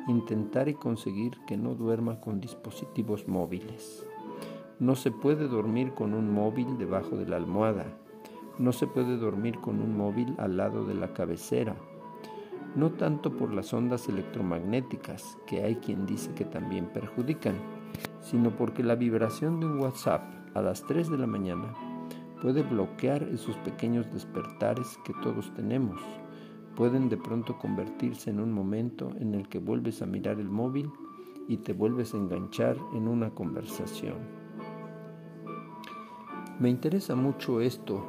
intentar 0.09 0.69
y 0.69 0.75
conseguir 0.75 1.33
que 1.47 1.57
no 1.57 1.75
duerma 1.75 2.19
con 2.21 2.41
dispositivos 2.41 3.29
móviles. 3.29 4.07
No 4.81 4.97
se 4.97 5.11
puede 5.11 5.49
dormir 5.49 5.93
con 5.93 6.15
un 6.15 6.33
móvil 6.33 6.79
debajo 6.79 7.17
de 7.17 7.27
la 7.27 7.37
almohada. 7.37 7.87
No 8.59 8.73
se 8.73 8.87
puede 8.87 9.17
dormir 9.17 9.61
con 9.61 9.81
un 9.81 9.97
móvil 9.97 10.35
al 10.39 10.57
lado 10.57 10.85
de 10.85 10.95
la 10.95 11.13
cabecera. 11.13 11.77
No 12.75 12.91
tanto 12.91 13.37
por 13.37 13.53
las 13.53 13.75
ondas 13.75 14.09
electromagnéticas, 14.09 15.37
que 15.47 15.63
hay 15.63 15.77
quien 15.77 16.07
dice 16.07 16.33
que 16.33 16.47
también 16.47 16.87
perjudican, 16.87 17.57
sino 18.21 18.51
porque 18.57 18.83
la 18.83 18.95
vibración 18.95 19.61
de 19.61 19.67
un 19.67 19.79
WhatsApp 19.81 20.23
a 20.55 20.63
las 20.63 20.83
3 20.87 21.11
de 21.11 21.19
la 21.19 21.27
mañana 21.27 21.75
puede 22.41 22.63
bloquear 22.63 23.23
esos 23.25 23.57
pequeños 23.59 24.11
despertares 24.11 24.99
que 25.05 25.13
todos 25.23 25.53
tenemos. 25.55 26.01
Pueden 26.75 27.11
de 27.11 27.19
pronto 27.19 27.59
convertirse 27.59 28.31
en 28.31 28.41
un 28.41 28.53
momento 28.53 29.11
en 29.21 29.35
el 29.35 29.49
que 29.49 29.59
vuelves 29.59 30.01
a 30.01 30.07
mirar 30.07 30.41
el 30.41 30.49
móvil 30.49 30.91
y 31.49 31.59
te 31.59 31.75
vuelves 31.75 32.15
a 32.15 32.17
enganchar 32.17 32.77
en 32.95 33.07
una 33.07 33.31
conversación. 33.31 34.17
Me 36.59 36.71
interesa 36.71 37.15
mucho 37.15 37.61
esto 37.61 38.03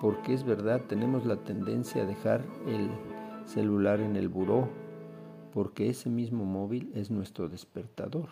porque 0.00 0.32
es 0.32 0.44
verdad, 0.44 0.82
tenemos 0.86 1.26
la 1.26 1.36
tendencia 1.42 2.02
a 2.02 2.06
dejar 2.06 2.44
el 2.66 2.88
celular 3.48 4.00
en 4.00 4.16
el 4.16 4.28
buró 4.28 4.68
porque 5.52 5.88
ese 5.88 6.10
mismo 6.10 6.44
móvil 6.44 6.92
es 6.94 7.10
nuestro 7.10 7.48
despertador. 7.48 8.28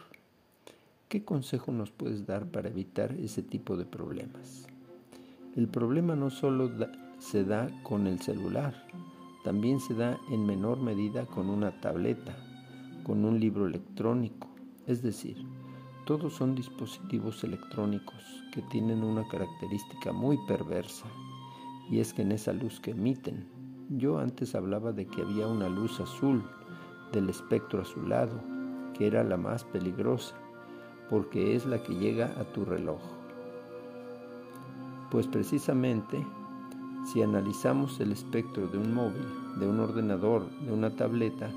¿Qué 1.09 1.25
consejo 1.25 1.73
nos 1.73 1.91
puedes 1.91 2.27
dar 2.27 2.47
para 2.47 2.69
evitar 2.69 3.13
ese 3.13 3.43
tipo 3.43 3.77
de 3.77 3.87
problemas? 3.87 4.67
El 5.57 5.69
problema 5.69 6.15
no 6.17 6.31
solo 6.31 6.71
se 7.19 7.45
da 7.45 7.71
con 7.83 8.07
el 8.07 8.21
celular, 8.21 8.87
también 9.43 9.81
se 9.81 9.95
da 9.95 10.19
en 10.31 10.45
menor 10.45 10.81
medida 10.81 11.25
con 11.25 11.49
una 11.49 11.81
tableta, 11.81 12.37
con 13.03 13.25
un 13.25 13.41
libro 13.41 13.67
electrónico, 13.67 14.49
es 14.87 15.03
decir, 15.03 15.39
todos 16.05 16.35
son 16.35 16.55
dispositivos 16.55 17.43
electrónicos 17.43 18.23
que 18.53 18.61
tienen 18.63 19.03
una 19.03 19.27
característica 19.29 20.13
muy 20.13 20.39
perversa, 20.47 21.07
y 21.91 22.01
es 22.01 22.13
que 22.13 22.23
en 22.23 22.33
esa 22.33 22.53
luz 22.53 22.81
que 22.81 22.91
emiten, 22.91 23.56
yo 23.89 24.19
antes 24.19 24.55
hablaba 24.55 24.93
de 24.93 25.07
que 25.07 25.23
había 25.23 25.47
una 25.47 25.69
luz 25.69 26.01
azul 26.01 26.43
del 27.13 27.29
espectro 27.29 27.83
azulado, 27.83 28.41
que 28.95 29.07
era 29.07 29.23
la 29.23 29.37
más 29.37 29.65
peligrosa, 29.65 30.35
porque 31.09 31.55
es 31.55 31.67
la 31.67 31.83
que 31.83 31.95
llega 31.95 32.35
a 32.39 32.45
tu 32.45 32.65
reloj. 32.65 33.01
Pues 35.11 35.27
precisamente, 35.29 36.25
si 37.05 37.23
analizamos 37.23 38.01
el 38.01 38.11
espectro 38.13 38.67
de 38.67 38.79
un 38.79 38.93
móvil, 38.93 39.27
de 39.59 39.69
un 39.69 39.79
ordenador, 39.79 40.49
de 40.67 40.73
una 40.73 40.91
tableta, 40.91 41.49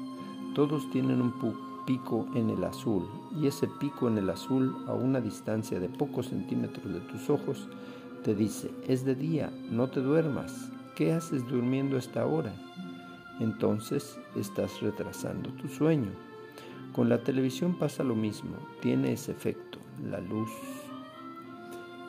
todos 0.54 0.90
tienen 0.92 1.22
un 1.22 1.34
pico 1.86 2.28
en 2.36 2.52
el 2.52 2.64
azul, 2.64 3.08
y 3.36 3.48
ese 3.48 3.68
pico 3.80 4.08
en 4.08 4.20
el 4.20 4.30
azul 4.30 4.76
a 4.88 4.94
una 4.94 5.20
distancia 5.20 5.80
de 5.80 5.90
pocos 5.90 6.28
centímetros 6.28 6.94
de 6.94 7.00
tus 7.02 7.30
ojos 7.30 7.68
te 8.24 8.36
dice, 8.36 8.70
es 8.88 9.06
de 9.06 9.16
día, 9.16 9.52
no 9.72 9.90
te 9.90 10.02
duermas, 10.02 10.72
¿qué 11.00 11.14
haces 11.14 11.48
durmiendo 11.48 11.96
a 11.96 12.00
esta 12.00 12.26
hora? 12.26 12.52
Entonces 13.40 14.20
estás 14.36 14.82
retrasando 14.82 15.50
tu 15.52 15.70
sueño. 15.70 16.12
Con 16.92 17.08
la 17.08 17.24
televisión 17.24 17.80
pasa 17.80 18.04
lo 18.04 18.16
mismo, 18.16 18.58
tiene 18.82 19.14
ese 19.14 19.32
efecto, 19.32 19.80
la 20.12 20.20
luz. 20.20 20.50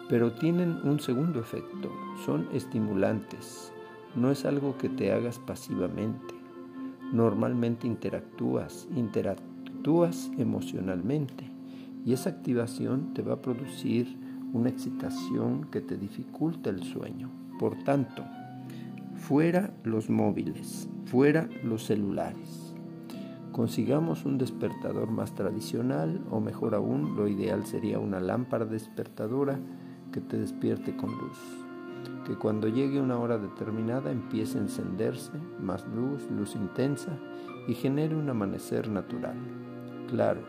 Pero 0.09 0.33
tienen 0.33 0.81
un 0.83 0.99
segundo 0.99 1.39
efecto, 1.39 1.89
son 2.27 2.49
estimulantes, 2.53 3.73
no 4.17 4.33
es 4.33 4.45
algo 4.45 4.77
que 4.77 4.89
te 4.89 5.13
hagas 5.13 5.39
pasivamente. 5.39 6.35
Normalmente 7.13 7.87
interactúas, 7.87 8.89
interactúas 8.97 10.33
emocionalmente 10.37 11.49
y 12.05 12.13
esa 12.13 12.31
activación 12.31 13.15
te 13.15 13.23
va 13.23 13.35
a 13.35 13.41
producir 13.41 14.19
una 14.53 14.69
excitación 14.69 15.69
que 15.71 15.81
te 15.81 15.97
dificulta 15.97 16.71
el 16.71 16.83
sueño. 16.83 17.31
Por 17.61 17.85
tanto, 17.85 18.25
fuera 19.21 19.71
los 19.85 20.09
móviles, 20.09 20.89
fuera 21.05 21.49
los 21.63 21.85
celulares. 21.85 22.75
Consigamos 23.53 24.25
un 24.25 24.39
despertador 24.39 25.11
más 25.11 25.35
tradicional 25.35 26.25
o 26.31 26.41
mejor 26.41 26.75
aún, 26.75 27.15
lo 27.17 27.29
ideal 27.29 27.67
sería 27.67 27.99
una 27.99 28.19
lámpara 28.19 28.65
despertadora 28.65 29.61
que 30.11 30.21
te 30.21 30.39
despierte 30.39 30.97
con 30.97 31.11
luz. 31.11 31.39
Que 32.27 32.35
cuando 32.35 32.69
llegue 32.69 33.01
una 33.01 33.19
hora 33.19 33.39
determinada 33.39 34.11
empiece 34.11 34.59
a 34.59 34.63
encenderse 34.63 35.33
más 35.61 35.87
luz, 35.89 36.29
luz 36.31 36.57
intensa 36.57 37.19
y 37.69 37.75
genere 37.75 38.17
un 38.17 38.31
amanecer 38.31 38.89
natural. 38.89 39.37
Claro, 40.09 40.41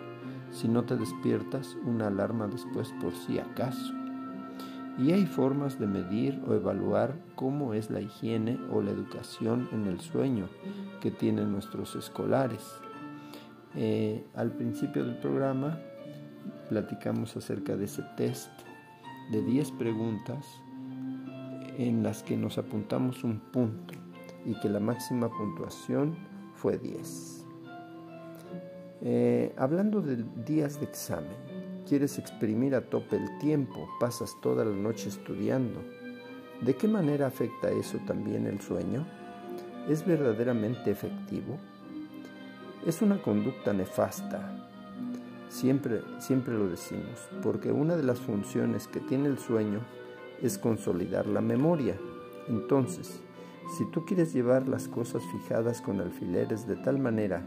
si 0.49 0.69
no 0.69 0.85
te 0.85 0.95
despiertas, 0.95 1.77
una 1.85 2.07
alarma 2.07 2.47
después 2.47 2.93
por 3.01 3.13
si 3.13 3.37
acaso. 3.37 4.00
Y 5.01 5.13
hay 5.13 5.25
formas 5.25 5.79
de 5.79 5.87
medir 5.87 6.39
o 6.45 6.53
evaluar 6.53 7.15
cómo 7.33 7.73
es 7.73 7.89
la 7.89 8.01
higiene 8.01 8.59
o 8.71 8.83
la 8.83 8.91
educación 8.91 9.67
en 9.71 9.87
el 9.87 9.99
sueño 9.99 10.47
que 11.01 11.09
tienen 11.09 11.51
nuestros 11.51 11.95
escolares. 11.95 12.79
Eh, 13.75 14.23
al 14.35 14.51
principio 14.51 15.03
del 15.03 15.17
programa 15.17 15.79
platicamos 16.69 17.35
acerca 17.35 17.75
de 17.75 17.85
ese 17.85 18.03
test 18.15 18.51
de 19.31 19.41
10 19.41 19.71
preguntas 19.71 20.45
en 21.79 22.03
las 22.03 22.21
que 22.21 22.37
nos 22.37 22.59
apuntamos 22.59 23.23
un 23.23 23.39
punto 23.39 23.95
y 24.45 24.53
que 24.59 24.69
la 24.69 24.79
máxima 24.79 25.29
puntuación 25.29 26.15
fue 26.53 26.77
10. 26.77 27.47
Eh, 29.01 29.55
hablando 29.57 30.01
de 30.01 30.23
días 30.45 30.79
de 30.79 30.85
examen, 30.85 31.50
quieres 31.91 32.17
exprimir 32.17 32.73
a 32.73 32.79
tope 32.79 33.17
el 33.17 33.37
tiempo, 33.37 33.89
pasas 33.99 34.37
toda 34.39 34.63
la 34.63 34.73
noche 34.73 35.09
estudiando. 35.09 35.81
¿De 36.61 36.73
qué 36.77 36.87
manera 36.87 37.27
afecta 37.27 37.69
eso 37.69 37.97
también 38.07 38.47
el 38.47 38.61
sueño? 38.61 39.05
¿Es 39.89 40.05
verdaderamente 40.05 40.89
efectivo? 40.89 41.57
Es 42.85 43.01
una 43.01 43.21
conducta 43.21 43.73
nefasta. 43.73 44.69
Siempre, 45.49 45.99
siempre 46.19 46.53
lo 46.53 46.69
decimos, 46.69 47.27
porque 47.43 47.73
una 47.73 47.97
de 47.97 48.03
las 48.03 48.19
funciones 48.19 48.87
que 48.87 49.01
tiene 49.01 49.27
el 49.27 49.37
sueño 49.37 49.81
es 50.41 50.57
consolidar 50.57 51.27
la 51.27 51.41
memoria. 51.41 51.97
Entonces, 52.47 53.19
si 53.77 53.83
tú 53.91 54.05
quieres 54.05 54.31
llevar 54.31 54.65
las 54.65 54.87
cosas 54.87 55.23
fijadas 55.29 55.81
con 55.81 55.99
alfileres 55.99 56.65
de 56.65 56.77
tal 56.77 56.99
manera 56.99 57.45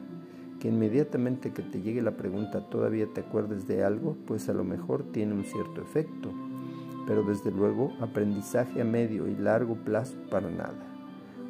que 0.64 0.70
inmediatamente 0.70 1.53
que 1.53 1.61
te 1.61 1.83
llegue 1.83 2.00
la 2.00 2.16
pregunta 2.16 2.70
todavía 2.70 3.07
te 3.12 3.20
acuerdes 3.20 3.68
de 3.68 3.85
algo, 3.85 4.16
pues 4.27 4.48
a 4.48 4.55
lo 4.55 4.64
mejor 4.64 5.05
tiene 5.12 5.35
un 5.35 5.44
cierto 5.44 5.83
efecto, 5.83 6.33
pero 7.07 7.22
desde 7.22 7.50
luego 7.50 7.92
aprendizaje 8.00 8.81
a 8.81 8.85
medio 8.87 9.29
y 9.29 9.37
largo 9.37 9.74
plazo 9.74 10.16
para 10.31 10.48
nada, 10.48 10.83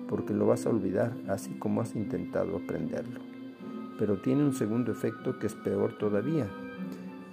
porque 0.08 0.34
lo 0.34 0.48
vas 0.48 0.66
a 0.66 0.70
olvidar 0.70 1.12
así 1.28 1.52
como 1.60 1.80
has 1.80 1.94
intentado 1.94 2.56
aprenderlo. 2.56 3.20
Pero 4.00 4.20
tiene 4.20 4.42
un 4.42 4.52
segundo 4.52 4.90
efecto 4.90 5.38
que 5.38 5.46
es 5.46 5.54
peor 5.54 5.96
todavía. 5.96 6.48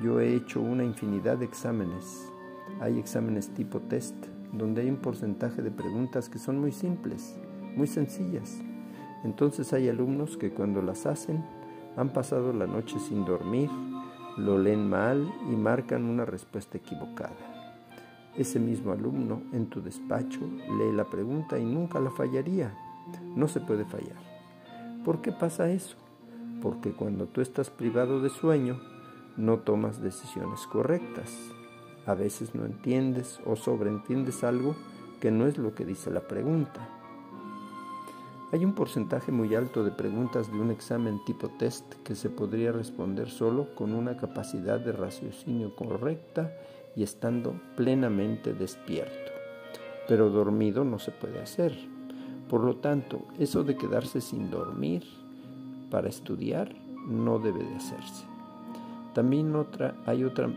Yo 0.03 0.19
he 0.19 0.35
hecho 0.35 0.61
una 0.61 0.83
infinidad 0.83 1.39
de 1.39 1.45
exámenes. 1.45 2.31
Hay 2.79 2.99
exámenes 2.99 3.49
tipo 3.55 3.79
test, 3.79 4.27
donde 4.53 4.81
hay 4.83 4.89
un 4.91 4.97
porcentaje 4.97 5.63
de 5.63 5.71
preguntas 5.71 6.29
que 6.29 6.37
son 6.37 6.59
muy 6.59 6.73
simples, 6.73 7.39
muy 7.75 7.87
sencillas. 7.87 8.61
Entonces 9.23 9.73
hay 9.73 9.89
alumnos 9.89 10.37
que 10.37 10.51
cuando 10.51 10.83
las 10.83 11.07
hacen 11.07 11.43
han 11.97 12.09
pasado 12.09 12.53
la 12.53 12.67
noche 12.67 12.99
sin 12.99 13.25
dormir, 13.25 13.69
lo 14.37 14.57
leen 14.57 14.89
mal 14.89 15.31
y 15.51 15.55
marcan 15.55 16.05
una 16.05 16.25
respuesta 16.25 16.77
equivocada. 16.77 17.35
Ese 18.37 18.59
mismo 18.59 18.93
alumno 18.93 19.41
en 19.51 19.67
tu 19.67 19.81
despacho 19.81 20.39
lee 20.39 20.93
la 20.93 21.05
pregunta 21.05 21.59
y 21.59 21.65
nunca 21.65 21.99
la 21.99 22.11
fallaría. 22.11 22.73
No 23.35 23.47
se 23.47 23.59
puede 23.59 23.83
fallar. 23.83 24.17
¿Por 25.03 25.21
qué 25.21 25.31
pasa 25.31 25.69
eso? 25.69 25.97
Porque 26.61 26.91
cuando 26.91 27.25
tú 27.25 27.41
estás 27.41 27.69
privado 27.69 28.21
de 28.21 28.29
sueño, 28.29 28.79
no 29.35 29.59
tomas 29.59 30.01
decisiones 30.01 30.65
correctas. 30.67 31.35
A 32.05 32.13
veces 32.13 32.55
no 32.55 32.65
entiendes 32.65 33.39
o 33.45 33.55
sobreentiendes 33.55 34.43
algo 34.43 34.75
que 35.19 35.31
no 35.31 35.45
es 35.45 35.57
lo 35.57 35.75
que 35.75 35.85
dice 35.85 36.09
la 36.09 36.21
pregunta. 36.21 37.00
Hay 38.53 38.65
un 38.65 38.73
porcentaje 38.73 39.31
muy 39.31 39.55
alto 39.55 39.81
de 39.85 39.91
preguntas 39.91 40.51
de 40.51 40.59
un 40.59 40.71
examen 40.71 41.23
tipo 41.23 41.47
test 41.47 41.85
que 42.03 42.15
se 42.15 42.29
podría 42.29 42.73
responder 42.73 43.29
solo 43.29 43.73
con 43.75 43.93
una 43.93 44.17
capacidad 44.17 44.77
de 44.77 44.91
raciocinio 44.91 45.73
correcta 45.73 46.51
y 46.93 47.03
estando 47.03 47.53
plenamente 47.77 48.53
despierto. 48.53 49.31
Pero 50.05 50.29
dormido 50.29 50.83
no 50.83 50.99
se 50.99 51.11
puede 51.11 51.39
hacer. 51.39 51.73
Por 52.49 52.65
lo 52.65 52.75
tanto, 52.75 53.25
eso 53.39 53.63
de 53.63 53.77
quedarse 53.77 54.19
sin 54.19 54.51
dormir 54.51 55.05
para 55.89 56.09
estudiar 56.09 56.75
no 57.07 57.39
debe 57.39 57.63
de 57.63 57.75
hacerse. 57.75 58.25
También 59.13 59.55
otra, 59.55 59.95
hay 60.05 60.25
otra 60.25 60.49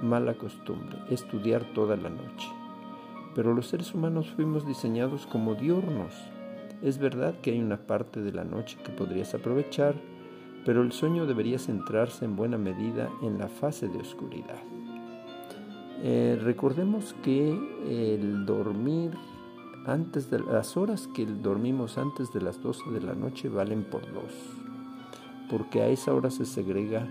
mala 0.00 0.38
costumbre, 0.38 0.96
estudiar 1.10 1.74
toda 1.74 1.98
la 1.98 2.08
noche. 2.08 2.48
Pero 3.34 3.52
los 3.52 3.66
seres 3.66 3.94
humanos 3.94 4.30
fuimos 4.30 4.66
diseñados 4.66 5.26
como 5.26 5.54
diurnos 5.54 6.14
es 6.82 6.98
verdad 6.98 7.40
que 7.40 7.52
hay 7.52 7.60
una 7.60 7.86
parte 7.86 8.20
de 8.20 8.32
la 8.32 8.44
noche 8.44 8.76
que 8.84 8.92
podrías 8.92 9.34
aprovechar, 9.34 9.94
pero 10.64 10.82
el 10.82 10.92
sueño 10.92 11.26
debería 11.26 11.58
centrarse 11.58 12.24
en 12.24 12.36
buena 12.36 12.58
medida 12.58 13.08
en 13.22 13.38
la 13.38 13.48
fase 13.48 13.88
de 13.88 13.98
oscuridad. 13.98 14.60
Eh, 16.02 16.36
recordemos 16.42 17.14
que 17.22 17.56
el 17.86 18.44
dormir 18.44 19.12
antes 19.86 20.30
de 20.30 20.40
las 20.40 20.76
horas 20.76 21.08
que 21.14 21.24
dormimos 21.26 21.98
antes 21.98 22.32
de 22.32 22.40
las 22.40 22.60
12 22.60 22.90
de 22.90 23.00
la 23.00 23.14
noche 23.14 23.48
valen 23.48 23.84
por 23.84 24.02
dos, 24.12 24.32
porque 25.48 25.82
a 25.82 25.88
esa 25.88 26.12
hora 26.12 26.30
se 26.30 26.44
segrega 26.44 27.06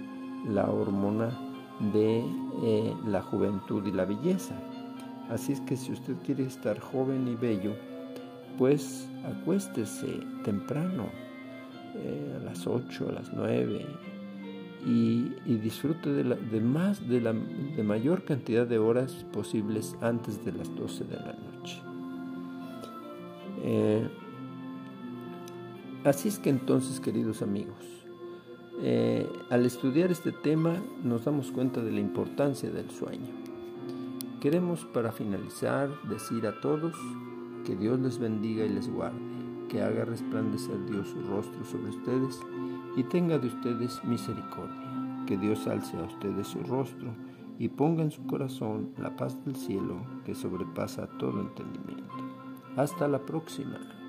la 0.47 0.69
hormona 0.69 1.29
de 1.93 2.23
eh, 2.63 2.93
la 3.05 3.21
juventud 3.21 3.85
y 3.85 3.91
la 3.91 4.05
belleza. 4.05 4.55
Así 5.29 5.53
es 5.53 5.61
que 5.61 5.77
si 5.77 5.93
usted 5.93 6.15
quiere 6.25 6.45
estar 6.45 6.79
joven 6.79 7.27
y 7.27 7.35
bello, 7.35 7.73
pues 8.57 9.07
acuéstese 9.25 10.21
temprano, 10.43 11.09
eh, 11.95 12.37
a 12.39 12.43
las 12.43 12.67
8, 12.67 13.09
a 13.09 13.11
las 13.11 13.33
9, 13.33 13.85
y, 14.85 15.23
disfrute 15.45 16.09
de, 16.09 16.61
más, 16.61 17.07
de 17.07 17.21
la 17.21 17.33
de 17.33 17.83
mayor 17.83 18.23
cantidad 18.23 18.65
de 18.65 18.79
horas 18.79 19.25
posibles 19.31 19.95
antes 20.01 20.43
de 20.43 20.53
las 20.53 20.73
12 20.75 21.03
de 21.03 21.15
la 21.17 21.33
noche. 21.33 21.81
Eh, 23.63 24.07
así 26.03 26.29
es 26.29 26.39
que 26.39 26.49
entonces, 26.49 26.99
queridos 26.99 27.43
amigos, 27.43 28.01
eh, 28.81 29.29
al 29.51 29.65
estudiar 29.65 30.11
este 30.11 30.31
tema 30.31 30.75
nos 31.03 31.25
damos 31.25 31.51
cuenta 31.51 31.81
de 31.81 31.91
la 31.91 31.99
importancia 31.99 32.71
del 32.71 32.89
sueño. 32.89 33.29
Queremos 34.39 34.85
para 34.85 35.11
finalizar 35.11 35.89
decir 36.09 36.47
a 36.47 36.59
todos 36.61 36.95
que 37.63 37.75
Dios 37.75 37.99
les 37.99 38.17
bendiga 38.17 38.65
y 38.65 38.69
les 38.69 38.89
guarde, 38.89 39.19
que 39.69 39.81
haga 39.81 40.05
resplandecer 40.05 40.85
Dios 40.85 41.09
su 41.09 41.21
rostro 41.23 41.63
sobre 41.65 41.89
ustedes 41.89 42.39
y 42.95 43.03
tenga 43.03 43.37
de 43.37 43.47
ustedes 43.47 44.03
misericordia. 44.03 45.23
Que 45.25 45.37
Dios 45.37 45.67
alce 45.67 45.97
a 45.97 46.03
ustedes 46.03 46.47
su 46.47 46.61
rostro 46.63 47.13
y 47.57 47.69
ponga 47.69 48.03
en 48.03 48.11
su 48.11 48.25
corazón 48.25 48.91
la 48.97 49.15
paz 49.15 49.37
del 49.45 49.55
cielo 49.55 50.01
que 50.25 50.35
sobrepasa 50.35 51.07
todo 51.19 51.39
entendimiento. 51.39 52.11
Hasta 52.75 53.07
la 53.07 53.19
próxima. 53.19 54.00